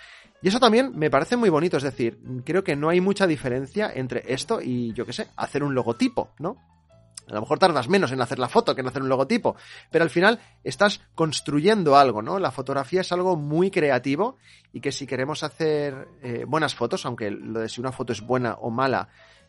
Y 0.41 0.49
eso 0.49 0.61
también 0.61 0.93
me 0.95 1.11
parece 1.11 1.37
muy 1.37 1.49
bonito, 1.49 1.77
es 1.77 1.83
decir, 1.83 2.21
creo 2.45 2.63
que 2.63 2.77
no 2.77 2.89
hay 2.89 3.01
mucha 3.01 3.27
diferencia 3.27 3.91
entre 3.93 4.23
esto 4.33 4.61
y, 4.63 4.93
yo 4.93 5.05
qué 5.05 5.13
sé, 5.13 5.29
hacer 5.37 5.65
un 5.65 5.75
logotipo, 5.75 6.31
¿no? 6.39 6.57
A 7.29 7.35
lo 7.35 7.41
mejor 7.41 7.59
tardas 7.59 7.89
menos 7.89 8.13
en 8.13 8.21
hacer 8.21 8.39
la 8.39 8.49
foto 8.49 8.75
que 8.75 8.83
en 8.83 8.87
hacer 8.87 9.03
un 9.03 9.09
logotipo, 9.09 9.57
pero 9.91 10.05
al 10.05 10.11
final 10.11 10.39
estás 10.63 11.01
construyendo 11.15 11.97
algo, 11.97 12.23
¿no? 12.23 12.39
La 12.39 12.53
fotografía 12.53 13.01
es 13.01 13.11
algo 13.11 13.37
muy 13.37 13.71
creativo 13.71 14.37
y 14.73 14.81
que 14.81 14.93
si 14.93 15.07
queremos 15.07 15.43
hacer 15.43 16.09
eh, 16.23 16.45
buenas 16.47 16.75
fotos, 16.75 17.05
aunque 17.05 17.31
lo 17.31 17.61
de 17.61 17.69
si 17.69 17.81
una 17.81 17.93
foto 17.93 18.13
es 18.13 18.21
buena 18.21 18.55
o 18.55 18.71
mala, 18.71 19.09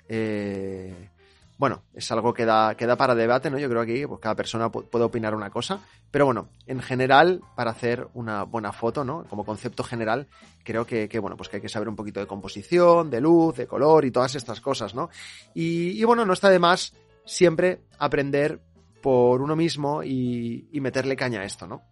eh, 0.09 1.09
bueno, 1.57 1.81
es 1.93 2.11
algo 2.11 2.33
que 2.33 2.45
da, 2.45 2.75
que 2.75 2.85
da 2.85 2.95
para 2.95 3.15
debate, 3.15 3.49
¿no? 3.49 3.57
Yo 3.57 3.67
creo 3.67 3.83
que 3.83 3.93
aquí 3.93 4.05
pues, 4.05 4.19
cada 4.19 4.35
persona 4.35 4.71
puede 4.71 5.05
opinar 5.05 5.33
una 5.33 5.49
cosa, 5.49 5.79
pero 6.11 6.25
bueno, 6.25 6.49
en 6.67 6.81
general, 6.81 7.41
para 7.55 7.71
hacer 7.71 8.07
una 8.13 8.43
buena 8.43 8.71
foto, 8.71 9.03
¿no? 9.03 9.23
Como 9.25 9.43
concepto 9.43 9.83
general, 9.83 10.27
creo 10.63 10.85
que, 10.85 11.09
que 11.09 11.19
bueno, 11.19 11.35
pues 11.35 11.49
que 11.49 11.57
hay 11.57 11.61
que 11.61 11.69
saber 11.69 11.89
un 11.89 11.95
poquito 11.95 12.19
de 12.19 12.27
composición, 12.27 13.09
de 13.09 13.21
luz, 13.21 13.55
de 13.55 13.65
color 13.65 14.05
y 14.05 14.11
todas 14.11 14.35
estas 14.35 14.61
cosas, 14.61 14.93
¿no? 14.93 15.09
Y, 15.55 15.99
y 15.99 16.03
bueno, 16.03 16.25
no 16.25 16.33
está 16.33 16.49
de 16.49 16.59
más 16.59 16.93
siempre 17.27 17.81
aprender 17.99 18.61
por 19.01 19.41
uno 19.41 19.55
mismo 19.55 20.03
y, 20.03 20.67
meterle 20.73 21.15
caña 21.15 21.41
a 21.41 21.45
esto, 21.45 21.67
¿no? 21.67 21.83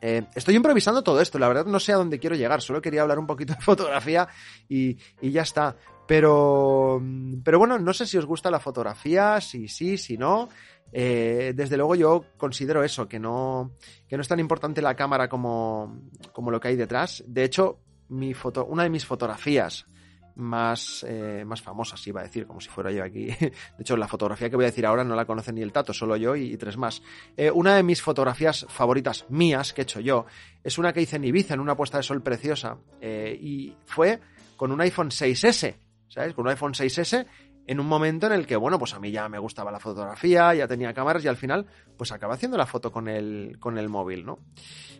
Eh, 0.00 0.24
estoy 0.34 0.56
improvisando 0.56 1.02
todo 1.02 1.20
esto, 1.20 1.38
la 1.38 1.46
verdad 1.46 1.64
no 1.64 1.78
sé 1.78 1.92
a 1.92 1.96
dónde 1.96 2.18
quiero 2.18 2.34
llegar, 2.34 2.60
solo 2.60 2.82
quería 2.82 3.02
hablar 3.02 3.20
un 3.20 3.26
poquito 3.26 3.54
de 3.54 3.60
fotografía 3.62 4.28
y, 4.68 4.96
ya 5.22 5.42
está. 5.42 5.76
Pero, 6.08 7.00
pero 7.44 7.58
bueno, 7.60 7.78
no 7.78 7.92
sé 7.94 8.06
si 8.06 8.18
os 8.18 8.26
gusta 8.26 8.50
la 8.50 8.58
fotografía, 8.58 9.40
si 9.40 9.68
sí, 9.68 9.96
si 9.96 10.18
no. 10.18 10.48
Eh, 10.94 11.52
desde 11.54 11.76
luego 11.76 11.94
yo 11.94 12.24
considero 12.36 12.82
eso, 12.82 13.08
que 13.08 13.18
no, 13.18 13.76
que 14.08 14.16
no 14.16 14.22
es 14.22 14.28
tan 14.28 14.40
importante 14.40 14.82
la 14.82 14.96
cámara 14.96 15.28
como, 15.28 16.02
como 16.32 16.50
lo 16.50 16.58
que 16.60 16.68
hay 16.68 16.76
detrás. 16.76 17.22
De 17.26 17.44
hecho, 17.44 17.78
mi 18.08 18.34
foto, 18.34 18.66
una 18.66 18.82
de 18.82 18.90
mis 18.90 19.06
fotografías 19.06 19.86
más, 20.36 21.04
eh, 21.08 21.44
más 21.46 21.62
famosas, 21.62 22.06
iba 22.06 22.20
a 22.20 22.24
decir, 22.24 22.46
como 22.46 22.60
si 22.60 22.68
fuera 22.68 22.90
yo 22.90 23.04
aquí. 23.04 23.26
De 23.40 23.52
hecho, 23.80 23.96
la 23.96 24.08
fotografía 24.08 24.50
que 24.50 24.56
voy 24.56 24.64
a 24.64 24.68
decir 24.68 24.86
ahora 24.86 25.04
no 25.04 25.14
la 25.14 25.24
conoce 25.24 25.52
ni 25.52 25.62
el 25.62 25.72
Tato, 25.72 25.92
solo 25.92 26.16
yo 26.16 26.36
y, 26.36 26.56
tres 26.56 26.76
más. 26.76 27.02
Eh, 27.36 27.50
una 27.50 27.76
de 27.76 27.82
mis 27.82 28.02
fotografías 28.02 28.66
favoritas 28.68 29.26
mías 29.28 29.72
que 29.72 29.82
he 29.82 29.84
hecho 29.84 30.00
yo 30.00 30.26
es 30.62 30.78
una 30.78 30.92
que 30.92 31.02
hice 31.02 31.16
en 31.16 31.24
Ibiza, 31.24 31.54
en 31.54 31.60
una 31.60 31.76
puesta 31.76 31.96
de 31.96 32.02
sol 32.02 32.22
preciosa, 32.22 32.78
eh, 33.00 33.36
y 33.40 33.74
fue 33.84 34.20
con 34.56 34.72
un 34.72 34.80
iPhone 34.80 35.10
6S, 35.10 35.74
¿sabes? 36.08 36.34
Con 36.34 36.46
un 36.46 36.50
iPhone 36.50 36.72
6S 36.72 37.26
en 37.66 37.80
un 37.80 37.86
momento 37.86 38.26
en 38.26 38.32
el 38.32 38.46
que, 38.46 38.56
bueno, 38.56 38.78
pues 38.78 38.94
a 38.94 38.98
mí 38.98 39.10
ya 39.10 39.28
me 39.28 39.38
gustaba 39.38 39.70
la 39.70 39.80
fotografía, 39.80 40.54
ya 40.54 40.66
tenía 40.66 40.92
cámaras 40.92 41.24
y 41.24 41.28
al 41.28 41.36
final, 41.36 41.66
pues 41.96 42.12
acaba 42.12 42.34
haciendo 42.34 42.56
la 42.56 42.66
foto 42.66 42.90
con 42.90 43.08
el, 43.08 43.56
con 43.60 43.78
el 43.78 43.88
móvil, 43.88 44.24
¿no? 44.24 44.38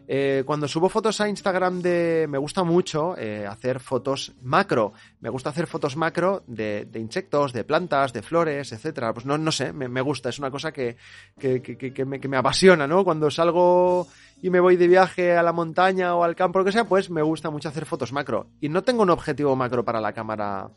Eh, 0.09 0.43
cuando 0.45 0.67
subo 0.67 0.89
fotos 0.89 1.21
a 1.21 1.29
Instagram 1.29 1.81
de... 1.81 2.27
Me 2.29 2.39
gusta 2.39 2.65
mucho 2.65 3.17
eh, 3.17 3.47
hacer 3.47 3.81
fotos 3.81 4.33
macro. 4.43 4.93
Me 5.21 5.31
gusta 5.31 5.51
hacer 5.51 5.67
fotos 5.67 5.97
macro 5.97 6.43
de, 6.47 6.89
insectos, 6.95 7.53
de 7.53 7.65
plantas, 7.65 8.13
de 8.13 8.23
flores, 8.23 8.73
etcétera. 8.73 9.15
Pues 9.15 9.27
no, 9.27 9.39
no 9.39 9.53
sé, 9.53 9.73
me, 9.73 9.89
me, 9.89 10.01
gusta. 10.01 10.29
Es 10.29 10.39
una 10.39 10.51
cosa 10.51 10.73
que, 10.73 10.97
que, 11.39 11.63
que, 11.63 11.77
que, 11.77 12.05
me, 12.05 12.19
me 12.19 12.37
apasiona, 12.37 12.87
¿no? 12.87 13.05
Cuando 13.05 13.31
salgo 13.31 14.09
y 14.43 14.51
me 14.51 14.59
voy 14.59 14.77
de 14.77 14.89
viaje 14.89 15.37
a 15.37 15.43
la 15.45 15.53
montaña 15.53 16.17
o 16.17 16.25
al 16.25 16.35
campo, 16.35 16.59
lo 16.59 16.65
que 16.65 16.73
sea, 16.73 16.85
pues 16.85 17.09
me 17.11 17.23
gusta 17.23 17.49
mucho 17.49 17.69
hacer 17.69 17.87
fotos 17.87 18.13
macro. 18.13 18.49
Y 18.61 18.69
no 18.69 18.83
tengo 18.83 19.05
un 19.05 19.11
objetivo 19.11 19.55
macro 19.55 19.85
para 19.85 20.01
la 20.01 20.13
cámara, 20.13 20.69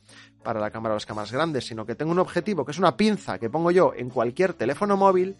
para 0.43 0.59
la 0.59 0.69
cámara 0.69 0.93
las 0.93 1.07
cámaras 1.07 1.31
grandes, 1.31 1.65
sino 1.65 1.83
que 1.83 1.95
tengo 1.95 2.11
un 2.11 2.19
objetivo 2.19 2.63
que 2.63 2.71
es 2.71 2.77
una 2.77 2.95
pinza 2.95 3.39
que 3.39 3.49
pongo 3.49 3.71
yo 3.71 3.91
en 3.95 4.11
cualquier 4.11 4.53
teléfono 4.53 4.95
móvil 4.97 5.35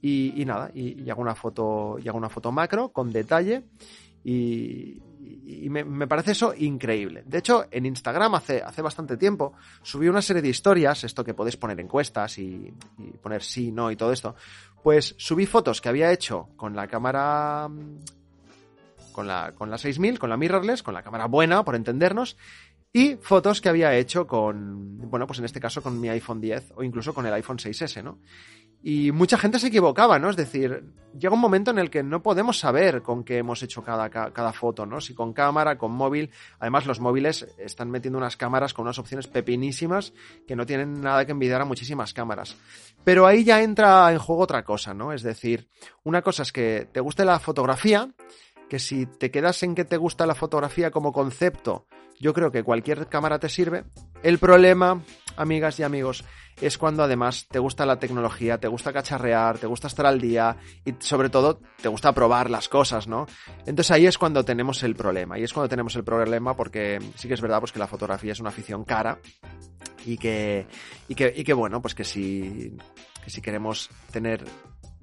y, 0.00 0.42
nada, 0.46 0.70
y, 0.74 1.08
hago 1.10 1.20
una 1.20 1.34
foto, 1.34 1.98
y 2.02 2.08
hago 2.08 2.16
una 2.16 2.30
foto 2.30 2.50
macro 2.52 2.88
con 2.88 3.12
detalle 3.12 3.64
y, 4.24 5.02
y 5.24 5.70
me, 5.70 6.06
parece 6.06 6.32
eso 6.32 6.52
increíble. 6.56 7.22
De 7.26 7.38
hecho, 7.38 7.66
en 7.70 7.86
Instagram 7.86 8.34
hace, 8.34 8.62
hace 8.62 8.82
bastante 8.82 9.16
tiempo 9.16 9.52
subí 9.82 10.08
una 10.08 10.20
serie 10.20 10.42
de 10.42 10.48
historias, 10.48 11.04
esto 11.04 11.24
que 11.24 11.34
podéis 11.34 11.56
poner 11.56 11.78
encuestas 11.78 12.38
y, 12.38 12.72
poner 13.20 13.42
sí, 13.42 13.70
no 13.70 13.90
y 13.90 13.96
todo 13.96 14.12
esto. 14.12 14.34
Pues 14.82 15.14
subí 15.18 15.46
fotos 15.46 15.80
que 15.80 15.88
había 15.88 16.10
hecho 16.10 16.48
con 16.56 16.74
la 16.74 16.88
cámara 16.88 17.68
con 19.12 19.26
la, 19.26 19.52
con 19.52 19.70
la 19.70 19.78
6000, 19.78 20.18
con 20.18 20.30
la 20.30 20.36
mirrorless, 20.36 20.82
con 20.82 20.94
la 20.94 21.02
cámara 21.02 21.26
buena, 21.26 21.64
por 21.64 21.76
entendernos, 21.76 22.36
y 22.92 23.16
fotos 23.16 23.60
que 23.60 23.68
había 23.68 23.94
hecho 23.94 24.26
con, 24.26 24.98
bueno, 25.08 25.26
pues 25.26 25.38
en 25.38 25.44
este 25.44 25.60
caso 25.60 25.82
con 25.82 26.00
mi 26.00 26.08
iPhone 26.08 26.40
10 26.40 26.72
o 26.76 26.82
incluso 26.82 27.14
con 27.14 27.26
el 27.26 27.32
iPhone 27.34 27.58
6S, 27.58 28.02
¿no? 28.02 28.18
Y 28.82 29.12
mucha 29.12 29.38
gente 29.38 29.60
se 29.60 29.68
equivocaba, 29.68 30.18
¿no? 30.18 30.28
Es 30.28 30.36
decir, 30.36 30.84
llega 31.16 31.34
un 31.34 31.40
momento 31.40 31.70
en 31.70 31.78
el 31.78 31.88
que 31.88 32.02
no 32.02 32.22
podemos 32.22 32.58
saber 32.58 33.02
con 33.02 33.22
qué 33.22 33.38
hemos 33.38 33.62
hecho 33.62 33.82
cada, 33.82 34.10
cada 34.10 34.52
foto, 34.52 34.86
¿no? 34.86 35.00
Si 35.00 35.14
con 35.14 35.32
cámara, 35.32 35.78
con 35.78 35.92
móvil. 35.92 36.30
Además, 36.58 36.86
los 36.86 36.98
móviles 36.98 37.46
están 37.58 37.90
metiendo 37.90 38.18
unas 38.18 38.36
cámaras 38.36 38.74
con 38.74 38.84
unas 38.84 38.98
opciones 38.98 39.28
pepinísimas 39.28 40.12
que 40.48 40.56
no 40.56 40.66
tienen 40.66 41.00
nada 41.00 41.24
que 41.24 41.32
envidiar 41.32 41.60
a 41.60 41.64
muchísimas 41.64 42.12
cámaras. 42.12 42.56
Pero 43.04 43.26
ahí 43.26 43.44
ya 43.44 43.62
entra 43.62 44.10
en 44.12 44.18
juego 44.18 44.42
otra 44.42 44.64
cosa, 44.64 44.94
¿no? 44.94 45.12
Es 45.12 45.22
decir, 45.22 45.68
una 46.02 46.22
cosa 46.22 46.42
es 46.42 46.52
que 46.52 46.88
te 46.92 47.00
guste 47.00 47.24
la 47.24 47.38
fotografía, 47.38 48.12
que 48.68 48.80
si 48.80 49.06
te 49.06 49.30
quedas 49.30 49.62
en 49.62 49.74
que 49.74 49.84
te 49.84 49.96
gusta 49.96 50.26
la 50.26 50.34
fotografía 50.34 50.90
como 50.90 51.12
concepto, 51.12 51.86
yo 52.18 52.32
creo 52.32 52.50
que 52.50 52.62
cualquier 52.62 53.08
cámara 53.08 53.38
te 53.38 53.48
sirve. 53.48 53.84
El 54.22 54.38
problema, 54.38 55.02
amigas 55.36 55.78
y 55.80 55.82
amigos, 55.82 56.24
es 56.60 56.78
cuando 56.78 57.02
además 57.02 57.46
te 57.50 57.58
gusta 57.58 57.86
la 57.86 57.98
tecnología, 57.98 58.58
te 58.58 58.68
gusta 58.68 58.92
cacharrear, 58.92 59.58
te 59.58 59.66
gusta 59.66 59.88
estar 59.88 60.06
al 60.06 60.20
día 60.20 60.56
y 60.84 60.94
sobre 60.98 61.30
todo 61.30 61.60
te 61.80 61.88
gusta 61.88 62.12
probar 62.12 62.50
las 62.50 62.68
cosas, 62.68 63.08
¿no? 63.08 63.26
Entonces 63.60 63.90
ahí 63.90 64.06
es 64.06 64.18
cuando 64.18 64.44
tenemos 64.44 64.82
el 64.82 64.94
problema. 64.94 65.38
Y 65.38 65.44
es 65.44 65.52
cuando 65.52 65.68
tenemos 65.68 65.96
el 65.96 66.04
problema 66.04 66.54
porque 66.54 66.98
sí 67.16 67.28
que 67.28 67.34
es 67.34 67.40
verdad 67.40 67.60
pues 67.60 67.72
que 67.72 67.78
la 67.78 67.86
fotografía 67.86 68.32
es 68.32 68.40
una 68.40 68.50
afición 68.50 68.84
cara 68.84 69.18
y 70.04 70.16
que, 70.16 70.66
y 71.08 71.14
que, 71.14 71.32
y 71.34 71.44
que 71.44 71.52
bueno, 71.52 71.80
pues 71.80 71.94
que 71.94 72.04
si, 72.04 72.76
que 73.24 73.30
si 73.30 73.40
queremos 73.40 73.90
tener 74.10 74.44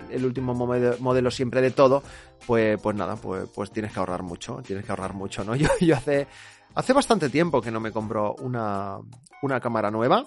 el 0.09 0.25
último 0.25 0.53
modelo 0.53 1.31
siempre 1.31 1.61
de 1.61 1.71
todo, 1.71 2.03
pues, 2.45 2.79
pues 2.81 2.95
nada, 2.95 3.15
pues, 3.15 3.47
pues 3.53 3.71
tienes 3.71 3.91
que 3.91 3.99
ahorrar 3.99 4.23
mucho, 4.23 4.61
tienes 4.65 4.85
que 4.85 4.91
ahorrar 4.91 5.13
mucho, 5.13 5.43
¿no? 5.43 5.55
Yo, 5.59 5.67
yo 5.79 5.95
hace, 5.95 6.27
hace 6.75 6.93
bastante 6.93 7.29
tiempo 7.29 7.61
que 7.61 7.71
no 7.71 7.79
me 7.79 7.91
compro 7.91 8.35
una, 8.35 8.97
una 9.41 9.59
cámara 9.59 9.91
nueva. 9.91 10.25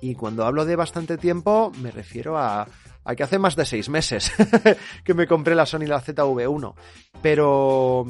Y 0.00 0.14
cuando 0.14 0.46
hablo 0.46 0.64
de 0.64 0.76
bastante 0.76 1.18
tiempo, 1.18 1.72
me 1.80 1.90
refiero 1.90 2.38
a, 2.38 2.66
a 3.04 3.16
que 3.16 3.22
hace 3.22 3.38
más 3.38 3.56
de 3.56 3.64
seis 3.64 3.88
meses 3.88 4.30
que 5.04 5.14
me 5.14 5.26
compré 5.26 5.54
la 5.54 5.66
Sony 5.66 5.86
la 5.86 6.02
ZV1. 6.02 6.74
Pero, 7.22 8.04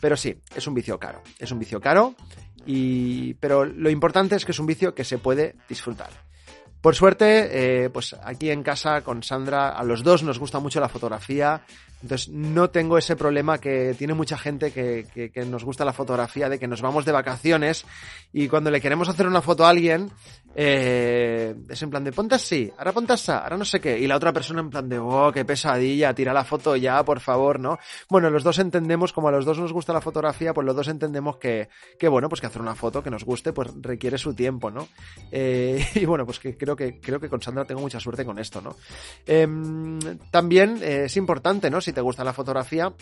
pero 0.00 0.16
sí, 0.16 0.34
es 0.54 0.66
un 0.66 0.74
vicio 0.74 0.98
caro. 0.98 1.22
Es 1.38 1.52
un 1.52 1.58
vicio 1.58 1.80
caro. 1.80 2.14
Y, 2.66 3.34
pero 3.34 3.64
lo 3.64 3.90
importante 3.90 4.36
es 4.36 4.44
que 4.44 4.52
es 4.52 4.58
un 4.58 4.66
vicio 4.66 4.94
que 4.94 5.04
se 5.04 5.18
puede 5.18 5.56
disfrutar. 5.68 6.10
Por 6.80 6.94
suerte, 6.94 7.84
eh, 7.84 7.90
pues 7.90 8.16
aquí 8.24 8.50
en 8.50 8.62
casa 8.62 9.02
con 9.02 9.22
Sandra, 9.22 9.70
a 9.70 9.84
los 9.84 10.02
dos 10.02 10.22
nos 10.22 10.38
gusta 10.38 10.60
mucho 10.60 10.80
la 10.80 10.88
fotografía, 10.88 11.62
entonces 12.02 12.28
no 12.30 12.70
tengo 12.70 12.96
ese 12.96 13.14
problema 13.16 13.58
que 13.58 13.94
tiene 13.98 14.14
mucha 14.14 14.38
gente 14.38 14.72
que, 14.72 15.06
que, 15.32 15.44
nos 15.44 15.64
gusta 15.64 15.84
la 15.84 15.92
fotografía, 15.92 16.48
de 16.48 16.58
que 16.58 16.66
nos 16.66 16.80
vamos 16.80 17.04
de 17.04 17.12
vacaciones 17.12 17.84
y 18.32 18.48
cuando 18.48 18.70
le 18.70 18.80
queremos 18.80 19.08
hacer 19.08 19.26
una 19.26 19.42
foto 19.42 19.66
a 19.66 19.68
alguien, 19.68 20.10
eh, 20.54 21.54
es 21.68 21.82
en 21.82 21.90
plan 21.90 22.02
de 22.02 22.12
ponte 22.12 22.34
así, 22.34 22.72
ahora 22.78 22.92
ponte 22.92 23.12
así, 23.12 23.30
ahora 23.30 23.58
no 23.58 23.66
sé 23.66 23.80
qué, 23.80 23.98
y 23.98 24.06
la 24.06 24.16
otra 24.16 24.32
persona 24.32 24.60
en 24.60 24.70
plan 24.70 24.88
de, 24.88 24.98
oh, 24.98 25.30
qué 25.32 25.44
pesadilla, 25.44 26.14
tira 26.14 26.32
la 26.32 26.44
foto 26.44 26.74
ya, 26.74 27.04
por 27.04 27.20
favor, 27.20 27.60
¿no? 27.60 27.78
Bueno, 28.08 28.30
los 28.30 28.42
dos 28.42 28.58
entendemos, 28.58 29.12
como 29.12 29.28
a 29.28 29.32
los 29.32 29.44
dos 29.44 29.58
nos 29.58 29.72
gusta 29.72 29.92
la 29.92 30.00
fotografía, 30.00 30.54
pues 30.54 30.66
los 30.66 30.74
dos 30.74 30.88
entendemos 30.88 31.36
que, 31.36 31.68
que 31.98 32.08
bueno, 32.08 32.30
pues 32.30 32.40
que 32.40 32.46
hacer 32.46 32.62
una 32.62 32.74
foto 32.74 33.02
que 33.02 33.10
nos 33.10 33.24
guste, 33.24 33.52
pues 33.52 33.70
requiere 33.80 34.16
su 34.16 34.34
tiempo, 34.34 34.70
¿no? 34.70 34.88
Eh, 35.30 35.86
y 35.96 36.06
bueno, 36.06 36.24
pues 36.24 36.38
que 36.38 36.56
creo 36.56 36.69
que, 36.76 37.00
creo 37.00 37.20
que 37.20 37.28
con 37.28 37.42
Sandra 37.42 37.64
tengo 37.64 37.80
mucha 37.80 38.00
suerte 38.00 38.24
con 38.24 38.38
esto, 38.38 38.60
¿no? 38.60 38.76
Em, 39.26 39.98
también 40.30 40.78
eh, 40.82 41.04
es 41.04 41.16
importante, 41.16 41.70
¿no? 41.70 41.80
Si 41.80 41.92
te 41.92 42.00
gusta 42.00 42.24
la 42.24 42.32
fotografía, 42.32 42.92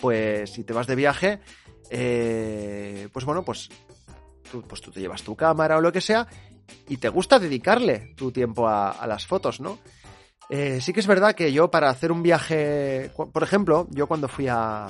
pues 0.00 0.50
si 0.50 0.64
te 0.64 0.72
vas 0.72 0.86
de 0.86 0.96
viaje, 0.96 1.40
eh, 1.90 3.08
pues 3.12 3.24
bueno, 3.24 3.44
pues 3.44 3.68
tú, 4.50 4.62
pues 4.62 4.80
tú 4.80 4.90
te 4.90 5.00
llevas 5.00 5.22
tu 5.22 5.36
cámara 5.36 5.76
o 5.76 5.80
lo 5.80 5.92
que 5.92 6.00
sea 6.00 6.26
y 6.88 6.96
te 6.96 7.08
gusta 7.08 7.38
dedicarle 7.38 8.14
tu 8.16 8.30
tiempo 8.30 8.68
a, 8.68 9.06
las 9.06 9.26
fotos, 9.26 9.60
¿no? 9.60 9.78
Eh, 10.50 10.80
sí 10.80 10.92
que 10.92 11.00
es 11.00 11.06
verdad 11.06 11.34
que 11.34 11.52
yo 11.52 11.70
para 11.70 11.88
hacer 11.88 12.12
un 12.12 12.22
viaje, 12.22 13.10
por 13.16 13.42
ejemplo, 13.42 13.86
yo 13.90 14.06
cuando 14.06 14.28
fui 14.28 14.46
a, 14.48 14.88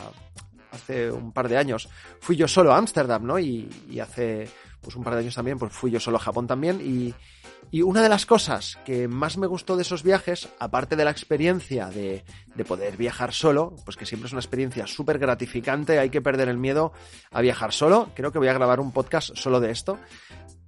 hace 0.72 1.10
un 1.10 1.32
par 1.32 1.48
de 1.48 1.56
años, 1.56 1.88
fui 2.20 2.36
yo 2.36 2.48
solo 2.48 2.72
a 2.72 2.78
Ámsterdam, 2.78 3.24
¿no? 3.24 3.38
Y, 3.38 3.68
y, 3.88 4.00
hace 4.00 4.48
pues 4.80 4.96
un 4.96 5.04
par 5.04 5.14
de 5.14 5.20
años 5.20 5.34
también, 5.34 5.58
pues 5.58 5.72
fui 5.72 5.90
yo 5.90 6.00
solo 6.00 6.16
a 6.16 6.20
Japón 6.20 6.46
también 6.46 6.80
y, 6.80 7.14
y 7.70 7.82
una 7.82 8.02
de 8.02 8.08
las 8.08 8.26
cosas 8.26 8.78
que 8.84 9.08
más 9.08 9.36
me 9.36 9.46
gustó 9.46 9.76
de 9.76 9.82
esos 9.82 10.02
viajes, 10.02 10.48
aparte 10.58 10.96
de 10.96 11.04
la 11.04 11.10
experiencia 11.10 11.88
de, 11.88 12.24
de 12.54 12.64
poder 12.64 12.96
viajar 12.96 13.32
solo, 13.32 13.74
pues 13.84 13.96
que 13.96 14.06
siempre 14.06 14.26
es 14.26 14.32
una 14.32 14.40
experiencia 14.40 14.86
súper 14.86 15.18
gratificante, 15.18 15.98
hay 15.98 16.10
que 16.10 16.22
perder 16.22 16.48
el 16.48 16.58
miedo 16.58 16.92
a 17.30 17.40
viajar 17.40 17.72
solo, 17.72 18.10
creo 18.14 18.32
que 18.32 18.38
voy 18.38 18.48
a 18.48 18.54
grabar 18.54 18.80
un 18.80 18.92
podcast 18.92 19.36
solo 19.36 19.60
de 19.60 19.70
esto, 19.70 19.98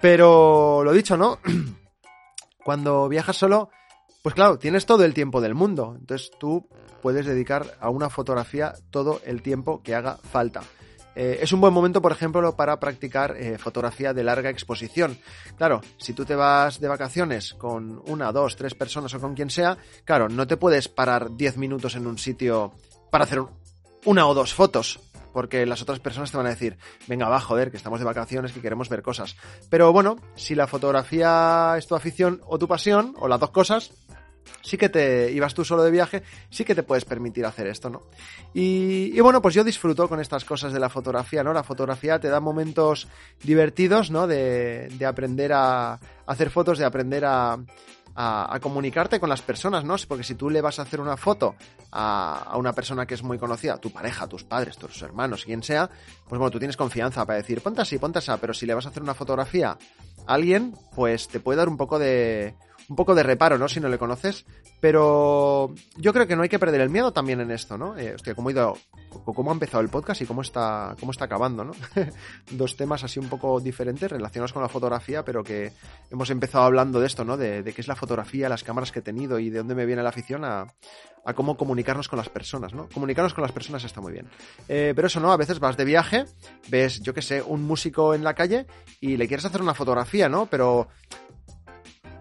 pero 0.00 0.82
lo 0.84 0.92
dicho, 0.92 1.16
¿no? 1.16 1.38
Cuando 2.64 3.08
viajas 3.08 3.36
solo, 3.36 3.70
pues 4.22 4.34
claro, 4.34 4.58
tienes 4.58 4.86
todo 4.86 5.04
el 5.04 5.14
tiempo 5.14 5.40
del 5.40 5.54
mundo, 5.54 5.94
entonces 5.98 6.30
tú 6.38 6.68
puedes 7.00 7.26
dedicar 7.26 7.76
a 7.80 7.90
una 7.90 8.10
fotografía 8.10 8.74
todo 8.90 9.20
el 9.24 9.42
tiempo 9.42 9.82
que 9.82 9.94
haga 9.94 10.16
falta. 10.16 10.62
Eh, 11.16 11.38
es 11.40 11.50
un 11.52 11.62
buen 11.62 11.72
momento, 11.72 12.02
por 12.02 12.12
ejemplo, 12.12 12.54
para 12.54 12.78
practicar 12.78 13.34
eh, 13.38 13.56
fotografía 13.56 14.12
de 14.12 14.22
larga 14.22 14.50
exposición. 14.50 15.18
Claro, 15.56 15.80
si 15.96 16.12
tú 16.12 16.26
te 16.26 16.34
vas 16.34 16.78
de 16.78 16.88
vacaciones 16.88 17.54
con 17.54 18.02
una, 18.06 18.30
dos, 18.32 18.54
tres 18.54 18.74
personas 18.74 19.14
o 19.14 19.20
con 19.20 19.34
quien 19.34 19.48
sea, 19.48 19.78
claro, 20.04 20.28
no 20.28 20.46
te 20.46 20.58
puedes 20.58 20.88
parar 20.88 21.34
diez 21.34 21.56
minutos 21.56 21.96
en 21.96 22.06
un 22.06 22.18
sitio 22.18 22.74
para 23.10 23.24
hacer 23.24 23.42
una 24.04 24.26
o 24.26 24.34
dos 24.34 24.52
fotos. 24.52 25.00
Porque 25.32 25.66
las 25.66 25.82
otras 25.82 26.00
personas 26.00 26.30
te 26.30 26.38
van 26.38 26.46
a 26.46 26.50
decir, 26.50 26.78
venga, 27.06 27.28
va, 27.28 27.40
joder, 27.40 27.70
que 27.70 27.76
estamos 27.76 27.98
de 27.98 28.06
vacaciones, 28.06 28.52
que 28.52 28.62
queremos 28.62 28.88
ver 28.88 29.02
cosas. 29.02 29.36
Pero 29.68 29.92
bueno, 29.92 30.16
si 30.34 30.54
la 30.54 30.66
fotografía 30.66 31.74
es 31.76 31.86
tu 31.86 31.94
afición 31.94 32.40
o 32.46 32.58
tu 32.58 32.66
pasión, 32.66 33.14
o 33.18 33.28
las 33.28 33.40
dos 33.40 33.50
cosas, 33.50 33.92
sí 34.62 34.76
que 34.76 34.88
te 34.88 35.30
ibas 35.32 35.54
tú 35.54 35.64
solo 35.64 35.82
de 35.82 35.90
viaje, 35.90 36.22
sí 36.50 36.64
que 36.64 36.74
te 36.74 36.82
puedes 36.82 37.04
permitir 37.04 37.46
hacer 37.46 37.66
esto, 37.66 37.90
¿no? 37.90 38.02
Y, 38.54 39.18
bueno, 39.20 39.42
pues 39.42 39.54
yo 39.54 39.64
disfruto 39.64 40.08
con 40.08 40.20
estas 40.20 40.44
cosas 40.44 40.72
de 40.72 40.80
la 40.80 40.88
fotografía, 40.88 41.42
¿no? 41.42 41.52
La 41.52 41.62
fotografía 41.62 42.18
te 42.18 42.28
da 42.28 42.40
momentos 42.40 43.08
divertidos, 43.42 44.10
¿no? 44.10 44.26
De, 44.26 44.88
aprender 45.06 45.52
a, 45.52 45.98
hacer 46.26 46.50
fotos, 46.50 46.78
de 46.78 46.84
aprender 46.84 47.24
a, 47.24 47.58
a, 48.14 48.58
comunicarte 48.60 49.20
con 49.20 49.28
las 49.28 49.42
personas, 49.42 49.84
¿no? 49.84 49.96
Porque 50.08 50.24
si 50.24 50.34
tú 50.34 50.50
le 50.50 50.60
vas 50.60 50.78
a 50.78 50.82
hacer 50.82 51.00
una 51.00 51.16
foto 51.16 51.54
a, 51.92 52.44
a, 52.44 52.56
una 52.56 52.72
persona 52.72 53.06
que 53.06 53.14
es 53.14 53.22
muy 53.22 53.38
conocida, 53.38 53.76
tu 53.78 53.92
pareja, 53.92 54.26
tus 54.26 54.44
padres, 54.44 54.76
tus 54.76 55.00
hermanos, 55.02 55.44
quien 55.44 55.62
sea, 55.62 55.88
pues 56.28 56.38
bueno, 56.38 56.50
tú 56.50 56.58
tienes 56.58 56.76
confianza 56.76 57.24
para 57.24 57.38
decir, 57.38 57.60
ponte 57.60 57.82
así, 57.82 57.98
ponte 57.98 58.18
así, 58.18 58.32
pero 58.40 58.54
si 58.54 58.66
le 58.66 58.74
vas 58.74 58.86
a 58.86 58.88
hacer 58.88 59.02
una 59.02 59.14
fotografía 59.14 59.70
a 60.26 60.34
alguien, 60.34 60.74
pues 60.94 61.28
te 61.28 61.40
puede 61.40 61.58
dar 61.58 61.68
un 61.68 61.76
poco 61.76 61.98
de 61.98 62.54
un 62.88 62.96
poco 62.96 63.14
de 63.14 63.22
reparo, 63.22 63.58
¿no? 63.58 63.68
Si 63.68 63.80
no 63.80 63.88
le 63.88 63.98
conoces. 63.98 64.44
Pero 64.80 65.74
yo 65.96 66.12
creo 66.12 66.26
que 66.26 66.36
no 66.36 66.42
hay 66.42 66.48
que 66.48 66.58
perder 66.58 66.80
el 66.80 66.90
miedo 66.90 67.12
también 67.12 67.40
en 67.40 67.50
esto, 67.50 67.78
¿no? 67.78 67.96
Eh, 67.96 68.14
hostia, 68.14 68.34
cómo 68.34 68.48
ha 68.48 68.52
ido, 68.52 68.76
cómo 69.24 69.50
ha 69.50 69.54
empezado 69.54 69.82
el 69.82 69.88
podcast 69.88 70.20
y 70.20 70.26
cómo 70.26 70.42
está, 70.42 70.94
cómo 71.00 71.12
está 71.12 71.24
acabando, 71.24 71.64
¿no? 71.64 71.72
Dos 72.50 72.76
temas 72.76 73.02
así 73.02 73.18
un 73.18 73.28
poco 73.28 73.60
diferentes 73.60 74.10
relacionados 74.10 74.52
con 74.52 74.62
la 74.62 74.68
fotografía, 74.68 75.24
pero 75.24 75.42
que 75.42 75.72
hemos 76.10 76.30
empezado 76.30 76.64
hablando 76.64 77.00
de 77.00 77.06
esto, 77.06 77.24
¿no? 77.24 77.36
De, 77.36 77.64
qué 77.64 77.80
es 77.80 77.88
la 77.88 77.96
fotografía, 77.96 78.48
las 78.48 78.64
cámaras 78.64 78.92
que 78.92 78.98
he 78.98 79.02
tenido 79.02 79.38
y 79.38 79.50
de 79.50 79.58
dónde 79.58 79.74
me 79.74 79.86
viene 79.86 80.02
la 80.02 80.10
afición 80.10 80.44
a, 80.44 80.66
a 81.24 81.34
cómo 81.34 81.56
comunicarnos 81.56 82.08
con 82.08 82.18
las 82.18 82.28
personas, 82.28 82.72
¿no? 82.72 82.88
Comunicarnos 82.92 83.34
con 83.34 83.42
las 83.42 83.52
personas 83.52 83.82
está 83.82 84.00
muy 84.00 84.12
bien. 84.12 84.28
Eh, 84.68 84.92
pero 84.94 85.08
eso, 85.08 85.20
¿no? 85.20 85.32
A 85.32 85.36
veces 85.36 85.58
vas 85.58 85.76
de 85.76 85.84
viaje, 85.84 86.24
ves, 86.68 87.00
yo 87.00 87.14
qué 87.14 87.22
sé, 87.22 87.42
un 87.42 87.64
músico 87.64 88.14
en 88.14 88.22
la 88.22 88.34
calle 88.34 88.66
y 89.00 89.16
le 89.16 89.26
quieres 89.26 89.44
hacer 89.44 89.62
una 89.62 89.74
fotografía, 89.74 90.28
¿no? 90.28 90.46
Pero 90.46 90.88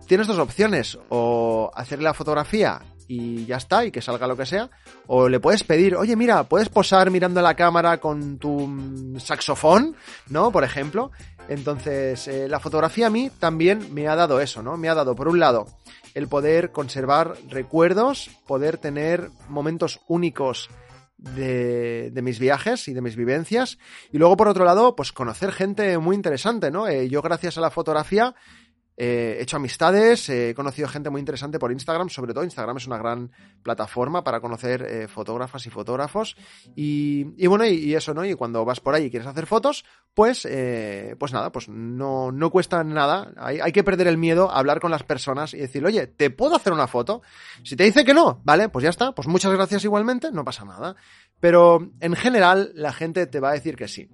tienes 0.08 0.28
dos 0.28 0.40
opciones, 0.40 0.98
o 1.10 1.72
hacer 1.74 2.02
la 2.02 2.14
fotografía 2.14 2.82
y 3.08 3.46
ya 3.46 3.58
está, 3.58 3.86
y 3.86 3.92
que 3.92 4.02
salga 4.02 4.28
lo 4.28 4.36
que 4.36 4.46
sea, 4.46 4.70
o 5.08 5.30
le 5.30 5.40
puedes 5.40 5.64
pedir, 5.64 5.96
oye, 5.96 6.16
mira, 6.16 6.44
puedes 6.46 6.70
posar 6.70 7.12
mirando 7.12 7.42
la 7.42 7.56
cámara 7.56 8.00
con 8.00 8.38
tu 8.40 8.68
mm, 8.68 9.20
saxofón, 9.20 9.96
¿no? 10.30 10.52
Por 10.52 10.64
ejemplo. 10.64 11.12
Entonces, 11.48 12.28
eh, 12.28 12.48
la 12.48 12.60
fotografía 12.60 13.08
a 13.08 13.12
mí 13.12 13.30
también 13.40 13.94
me 13.94 14.08
ha 14.08 14.16
dado 14.16 14.42
eso, 14.42 14.64
¿no? 14.64 14.78
Me 14.78 14.90
ha 14.90 14.96
dado, 14.96 15.16
por 15.16 15.28
un 15.28 15.40
lado, 15.40 15.68
el 16.16 16.28
poder 16.28 16.72
conservar 16.72 17.36
recuerdos, 17.50 18.32
poder 18.48 18.78
tener 18.80 19.30
momentos 19.48 20.02
únicos 20.08 20.70
de, 21.18 22.10
de, 22.12 22.22
mis 22.22 22.40
viajes 22.40 22.88
y 22.88 22.94
de 22.94 23.02
mis 23.02 23.16
vivencias. 23.16 23.78
Y 24.12 24.18
luego, 24.18 24.36
por 24.38 24.48
otro 24.48 24.66
lado, 24.66 24.96
pues 24.96 25.12
conocer 25.12 25.52
gente 25.52 25.98
muy 26.00 26.16
interesante, 26.16 26.72
¿no? 26.72 26.88
Eh, 26.88 27.10
yo, 27.10 27.22
gracias 27.22 27.58
a 27.58 27.62
la 27.62 27.70
fotografía, 27.70 28.34
he 28.98 29.42
hecho 29.42 29.58
amistades, 29.58 30.30
he 30.30 30.54
conocido 30.56 30.88
gente 30.88 31.10
muy 31.10 31.20
interesante 31.20 31.60
por 31.60 31.72
Instagram, 31.72 32.10
sobre 32.10 32.34
todo 32.34 32.44
Instagram 32.44 32.78
es 32.78 32.88
una 32.88 32.98
gran 32.98 33.32
plataforma 33.62 34.24
para 34.24 34.40
conocer 34.40 34.82
eh, 34.84 35.08
fotógrafas 35.08 35.66
y 35.66 35.70
fotógrafos. 35.70 36.38
Y, 36.76 37.46
bueno, 37.48 37.66
y, 37.66 37.94
eso, 37.94 38.14
¿no? 38.14 38.26
Y 38.26 38.34
cuando 38.36 38.64
vas 38.64 38.80
por 38.80 38.96
ahí 38.96 39.06
y 39.06 39.10
quieres 39.10 39.28
hacer 39.28 39.46
fotos, 39.46 39.84
pues, 40.14 40.48
eh, 40.50 41.16
pues 41.20 41.34
nada, 41.34 41.52
pues 41.52 41.68
no, 41.68 42.32
no 42.32 42.50
cuesta 42.50 42.84
nada. 42.84 43.34
Hay, 43.38 43.60
hay, 43.60 43.72
que 43.72 43.84
perder 43.84 44.08
el 44.08 44.18
miedo 44.18 44.50
a 44.50 44.60
hablar 44.60 44.80
con 44.80 44.92
las 44.92 45.04
personas 45.04 45.54
y 45.54 45.58
decir, 45.58 45.86
oye, 45.86 46.08
¿te 46.08 46.30
puedo 46.30 46.56
hacer 46.56 46.72
una 46.72 46.88
foto? 46.88 47.22
Si 47.64 47.76
te 47.76 47.84
dice 47.84 48.06
que 48.06 48.14
no, 48.14 48.42
vale, 48.46 48.70
pues 48.70 48.84
ya 48.84 48.90
está, 48.90 49.14
pues 49.14 49.28
muchas 49.28 49.52
gracias 49.52 49.84
igualmente, 49.84 50.32
no 50.32 50.46
pasa 50.46 50.64
nada. 50.64 50.96
Pero 51.42 51.92
en 52.00 52.16
general 52.16 52.72
la 52.76 52.94
gente 52.94 53.28
te 53.28 53.40
va 53.40 53.50
a 53.50 53.54
decir 53.54 53.76
que 53.76 53.88
sí. 53.88 54.10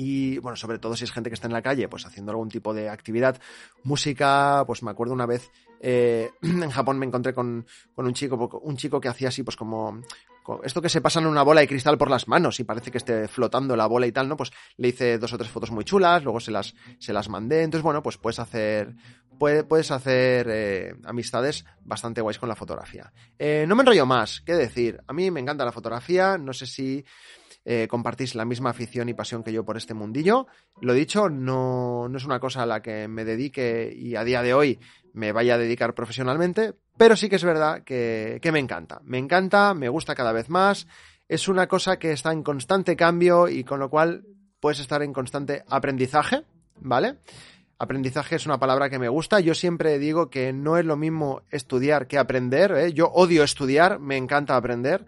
Y 0.00 0.38
bueno, 0.38 0.54
sobre 0.54 0.78
todo 0.78 0.94
si 0.94 1.02
es 1.02 1.10
gente 1.10 1.28
que 1.28 1.34
está 1.34 1.48
en 1.48 1.52
la 1.52 1.60
calle, 1.60 1.88
pues 1.88 2.06
haciendo 2.06 2.30
algún 2.30 2.48
tipo 2.48 2.72
de 2.72 2.88
actividad, 2.88 3.36
música, 3.82 4.62
pues 4.64 4.84
me 4.84 4.92
acuerdo 4.92 5.12
una 5.12 5.26
vez 5.26 5.50
eh, 5.80 6.30
en 6.42 6.70
Japón 6.70 7.00
me 7.00 7.06
encontré 7.06 7.34
con, 7.34 7.66
con, 7.96 8.06
un 8.06 8.14
chico, 8.14 8.60
un 8.62 8.76
chico 8.76 9.00
que 9.00 9.08
hacía 9.08 9.26
así, 9.26 9.42
pues 9.42 9.56
como 9.56 10.00
esto 10.62 10.80
que 10.80 10.88
se 10.88 11.00
pasan 11.00 11.26
una 11.26 11.42
bola 11.42 11.60
de 11.62 11.68
cristal 11.68 11.98
por 11.98 12.10
las 12.10 12.28
manos 12.28 12.60
y 12.60 12.64
parece 12.64 12.92
que 12.92 12.98
esté 12.98 13.26
flotando 13.26 13.76
la 13.76 13.86
bola 13.86 14.06
y 14.06 14.12
tal, 14.12 14.28
¿no? 14.28 14.36
Pues 14.36 14.52
le 14.76 14.88
hice 14.88 15.18
dos 15.18 15.32
o 15.32 15.38
tres 15.38 15.50
fotos 15.50 15.72
muy 15.72 15.84
chulas, 15.84 16.22
luego 16.22 16.38
se 16.40 16.52
las, 16.52 16.74
se 16.98 17.12
las 17.12 17.28
mandé. 17.28 17.62
Entonces, 17.62 17.82
bueno, 17.82 18.00
pues 18.00 18.16
puedes 18.18 18.38
hacer, 18.38 18.94
puedes 19.38 19.90
hacer 19.90 20.46
eh, 20.48 20.94
amistades 21.04 21.64
bastante 21.80 22.20
guays 22.20 22.38
con 22.38 22.48
la 22.48 22.54
fotografía. 22.54 23.12
Eh, 23.38 23.66
no 23.68 23.74
me 23.74 23.82
enrollo 23.82 24.06
más, 24.06 24.40
¿qué 24.42 24.54
decir? 24.54 25.00
A 25.06 25.12
mí 25.12 25.30
me 25.30 25.40
encanta 25.40 25.64
la 25.64 25.72
fotografía, 25.72 26.38
no 26.38 26.52
sé 26.52 26.66
si 26.66 27.04
eh, 27.70 27.86
compartís 27.86 28.34
la 28.34 28.46
misma 28.46 28.70
afición 28.70 29.10
y 29.10 29.14
pasión 29.14 29.42
que 29.42 29.52
yo 29.52 29.62
por 29.62 29.76
este 29.76 29.92
mundillo. 29.92 30.46
Lo 30.80 30.94
dicho, 30.94 31.28
no, 31.28 32.08
no 32.08 32.16
es 32.16 32.24
una 32.24 32.40
cosa 32.40 32.62
a 32.62 32.66
la 32.66 32.80
que 32.80 33.08
me 33.08 33.26
dedique 33.26 33.94
y 33.94 34.16
a 34.16 34.24
día 34.24 34.40
de 34.40 34.54
hoy 34.54 34.78
me 35.12 35.32
vaya 35.32 35.56
a 35.56 35.58
dedicar 35.58 35.94
profesionalmente, 35.94 36.72
pero 36.96 37.14
sí 37.14 37.28
que 37.28 37.36
es 37.36 37.44
verdad 37.44 37.84
que, 37.84 38.38
que 38.40 38.52
me 38.52 38.58
encanta. 38.58 39.02
Me 39.04 39.18
encanta, 39.18 39.74
me 39.74 39.90
gusta 39.90 40.14
cada 40.14 40.32
vez 40.32 40.48
más. 40.48 40.86
Es 41.28 41.46
una 41.46 41.66
cosa 41.66 41.98
que 41.98 42.12
está 42.12 42.32
en 42.32 42.42
constante 42.42 42.96
cambio 42.96 43.48
y 43.48 43.64
con 43.64 43.80
lo 43.80 43.90
cual 43.90 44.24
puedes 44.60 44.80
estar 44.80 45.02
en 45.02 45.12
constante 45.12 45.62
aprendizaje, 45.68 46.44
¿vale? 46.76 47.18
Aprendizaje 47.78 48.36
es 48.36 48.46
una 48.46 48.58
palabra 48.58 48.88
que 48.88 48.98
me 48.98 49.10
gusta. 49.10 49.40
Yo 49.40 49.54
siempre 49.54 49.98
digo 49.98 50.30
que 50.30 50.54
no 50.54 50.78
es 50.78 50.86
lo 50.86 50.96
mismo 50.96 51.42
estudiar 51.50 52.06
que 52.06 52.16
aprender. 52.16 52.72
¿eh? 52.72 52.94
Yo 52.94 53.08
odio 53.08 53.44
estudiar, 53.44 53.98
me 53.98 54.16
encanta 54.16 54.56
aprender. 54.56 55.04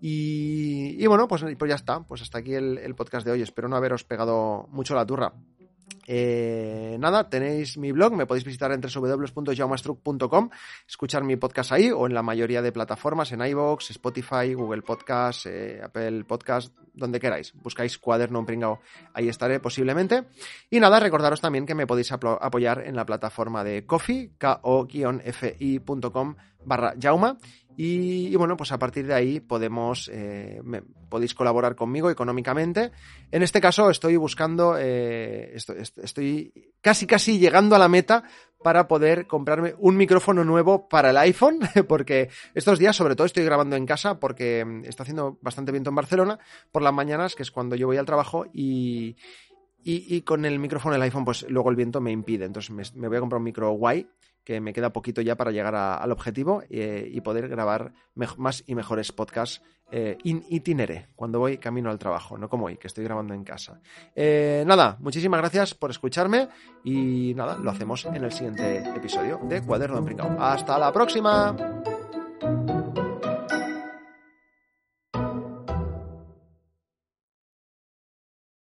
Y, 0.00 1.06
bueno, 1.06 1.26
pues, 1.28 1.44
pues, 1.58 1.68
ya 1.68 1.74
está. 1.74 2.00
Pues 2.00 2.22
hasta 2.22 2.38
aquí 2.38 2.54
el, 2.54 2.94
podcast 2.94 3.26
de 3.26 3.32
hoy. 3.32 3.42
Espero 3.42 3.68
no 3.68 3.76
haberos 3.76 4.04
pegado 4.04 4.66
mucho 4.70 4.94
la 4.94 5.06
turra. 5.06 5.32
Eh, 6.06 6.96
nada, 7.00 7.28
tenéis 7.28 7.76
mi 7.78 7.90
blog, 7.92 8.14
me 8.14 8.26
podéis 8.26 8.44
visitar 8.44 8.70
en 8.72 8.80
www.jaumastruc.com, 8.80 10.50
escuchar 10.88 11.24
mi 11.24 11.36
podcast 11.36 11.72
ahí 11.72 11.90
o 11.90 12.06
en 12.06 12.14
la 12.14 12.22
mayoría 12.22 12.62
de 12.62 12.70
plataformas, 12.72 13.32
en 13.32 13.44
iVoox, 13.44 13.90
Spotify, 13.90 14.54
Google 14.54 14.82
Podcast, 14.82 15.46
eh, 15.46 15.80
Apple 15.82 16.24
Podcast, 16.24 16.76
donde 16.94 17.18
queráis. 17.18 17.52
Buscáis 17.54 17.98
cuaderno 17.98 18.46
pringao, 18.46 18.80
ahí 19.14 19.28
estaré 19.28 19.58
posiblemente. 19.60 20.24
Y 20.70 20.78
nada, 20.80 21.00
recordaros 21.00 21.40
también 21.40 21.66
que 21.66 21.74
me 21.74 21.86
podéis 21.86 22.12
apoyar 22.12 22.84
en 22.86 22.94
la 22.94 23.04
plataforma 23.04 23.64
de 23.64 23.84
Coffee, 23.84 24.30
ko-fi.com 24.38 26.36
barra 26.64 26.94
Jauma 27.00 27.38
y, 27.78 28.34
bueno, 28.36 28.56
pues 28.56 28.72
a 28.72 28.78
partir 28.78 29.06
de 29.06 29.12
ahí 29.12 29.40
podemos, 29.40 30.10
eh, 30.12 30.62
podéis 31.10 31.34
colaborar 31.34 31.76
conmigo 31.76 32.10
económicamente. 32.10 32.90
En 33.30 33.42
este 33.42 33.60
caso 33.60 33.90
estoy 33.90 34.16
buscando, 34.16 34.76
eh, 34.78 35.52
casi 36.80 37.06
casi 37.06 37.38
llegando 37.38 37.74
a 37.74 37.78
la 37.78 37.88
meta 37.88 38.24
para 38.62 38.88
poder 38.88 39.26
comprarme 39.26 39.74
un 39.78 39.96
micrófono 39.96 40.44
nuevo 40.44 40.88
para 40.88 41.10
el 41.10 41.16
iPhone, 41.18 41.60
porque 41.88 42.30
estos 42.54 42.78
días 42.78 42.96
sobre 42.96 43.14
todo 43.14 43.26
estoy 43.26 43.44
grabando 43.44 43.76
en 43.76 43.86
casa 43.86 44.18
porque 44.18 44.64
mm, 44.64 44.84
está 44.84 45.02
haciendo 45.02 45.38
bastante 45.40 45.72
viento 45.72 45.90
en 45.90 45.96
Barcelona 45.96 46.38
por 46.72 46.82
las 46.82 46.92
mañanas, 46.92 47.34
que 47.34 47.42
es 47.42 47.50
cuando 47.50 47.76
yo 47.76 47.86
voy 47.86 47.96
al 47.96 48.06
trabajo 48.06 48.46
y, 48.52 49.16
y, 49.84 50.22
con 50.22 50.44
el 50.44 50.58
micrófono 50.58 50.94
del 50.94 51.02
iPhone, 51.02 51.24
pues 51.24 51.46
luego 51.48 51.70
el 51.70 51.76
viento 51.76 52.00
me 52.00 52.10
impide. 52.10 52.44
Entonces 52.44 52.94
me 52.96 53.06
voy 53.06 53.16
a 53.16 53.20
comprar 53.20 53.38
un 53.38 53.44
micro 53.44 53.70
guay 53.70 54.08
que 54.46 54.60
me 54.60 54.72
queda 54.72 54.92
poquito 54.92 55.20
ya 55.20 55.34
para 55.34 55.50
llegar 55.50 55.74
al 55.74 56.12
objetivo 56.12 56.62
eh, 56.70 57.10
y 57.12 57.20
poder 57.20 57.48
grabar 57.48 57.92
más 58.14 58.62
y 58.66 58.76
mejores 58.76 59.10
podcasts 59.10 59.60
eh, 59.90 60.16
in 60.22 60.44
cuando 61.16 61.40
voy 61.40 61.58
camino 61.58 61.90
al 61.90 61.98
trabajo, 61.98 62.38
no 62.38 62.48
como 62.48 62.66
hoy, 62.66 62.76
que 62.76 62.86
estoy 62.86 63.04
grabando 63.04 63.34
en 63.34 63.42
casa. 63.42 63.80
Eh, 64.14 64.62
nada, 64.66 64.96
muchísimas 65.00 65.40
gracias 65.40 65.74
por 65.74 65.90
escucharme 65.90 66.48
y 66.84 67.34
nada, 67.34 67.58
lo 67.58 67.70
hacemos 67.70 68.04
en 68.06 68.22
el 68.22 68.32
siguiente 68.32 68.78
episodio 68.94 69.40
de 69.42 69.62
Cuaderno 69.62 69.96
de 69.96 70.02
Pringao. 70.02 70.36
¡Hasta 70.40 70.78
la 70.78 70.92
próxima! 70.92 71.84